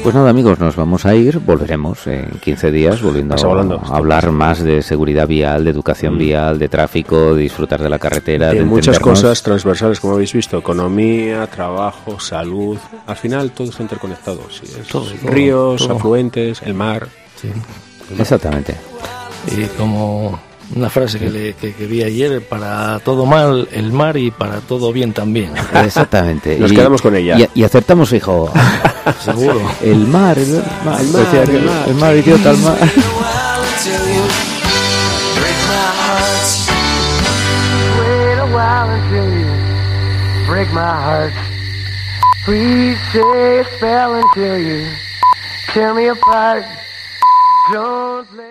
Pues 0.02 0.14
nada, 0.14 0.30
amigos, 0.30 0.58
nos 0.58 0.74
vamos 0.74 1.06
a 1.06 1.14
ir. 1.14 1.38
Volveremos 1.38 2.06
en 2.08 2.30
15 2.40 2.70
días 2.72 3.00
volviendo 3.02 3.34
a 3.36 3.96
hablar 3.96 4.32
más 4.32 4.60
de 4.62 4.82
seguridad 4.82 5.28
vial, 5.28 5.64
de 5.64 5.70
educación 5.70 6.18
vial, 6.18 6.58
de 6.58 6.68
tráfico, 6.68 7.34
de 7.34 7.42
disfrutar 7.42 7.80
de 7.80 7.88
la 7.88 7.98
carretera. 8.00 8.48
de 8.48 8.56
de 8.60 8.64
muchas 8.64 8.98
cosas 8.98 9.42
transversales, 9.42 10.00
como 10.00 10.14
habéis 10.14 10.32
visto, 10.32 10.58
economía, 10.58 11.46
trabajo, 11.46 12.18
salud, 12.18 12.78
al 13.06 13.16
final 13.16 13.52
todo 13.52 13.68
está 13.70 13.82
interconectado. 13.84 14.40
sí, 14.50 14.62
es 14.64 14.88
Todo, 14.88 15.04
todo, 15.04 15.30
ríos, 15.30 15.86
todo. 15.86 15.96
afluentes, 15.96 16.62
el 16.62 16.74
mar. 16.74 17.06
Sí. 17.40 17.48
Exactamente. 18.18 18.74
Y 19.56 19.66
como 19.78 20.38
una 20.74 20.88
frase 20.90 21.18
que, 21.18 21.30
le, 21.30 21.54
que, 21.54 21.74
que 21.74 21.86
vi 21.86 22.02
ayer, 22.02 22.42
para 22.46 22.98
todo 23.00 23.26
mal 23.26 23.68
el 23.72 23.92
mar 23.92 24.16
y 24.16 24.30
para 24.30 24.60
todo 24.60 24.92
bien 24.92 25.12
también. 25.12 25.52
Exactamente. 25.74 26.58
Nos 26.58 26.72
quedamos 26.72 27.02
con 27.02 27.14
ella. 27.16 27.36
Y, 27.38 27.60
y 27.60 27.64
acertamos, 27.64 28.12
hijo. 28.12 28.50
Seguro. 29.24 29.60
El 29.82 30.06
mar, 30.06 30.38
el 30.38 30.62
mar, 30.84 31.00
El 31.00 31.08
mar, 31.08 31.26
el 31.50 31.62
mar. 31.64 31.84
el 31.88 31.94
mar, 31.96 32.16
idiota, 32.16 32.50
el 32.50 32.58
mar. 32.58 32.78
Wait 37.98 38.38
a 38.38 38.46
while 38.54 38.90
until 38.90 39.28
you 39.38 40.46
break 40.46 40.68
my 40.72 40.94
heart. 41.06 41.32
Please 42.44 42.98
say 43.12 43.58
a 43.60 43.64
spell 43.76 44.14
until 44.14 44.58
you 44.58 44.86
tear 45.72 45.94
me 45.94 46.06
apart. 46.08 46.64
Don't 47.72 48.26
let 48.36 48.50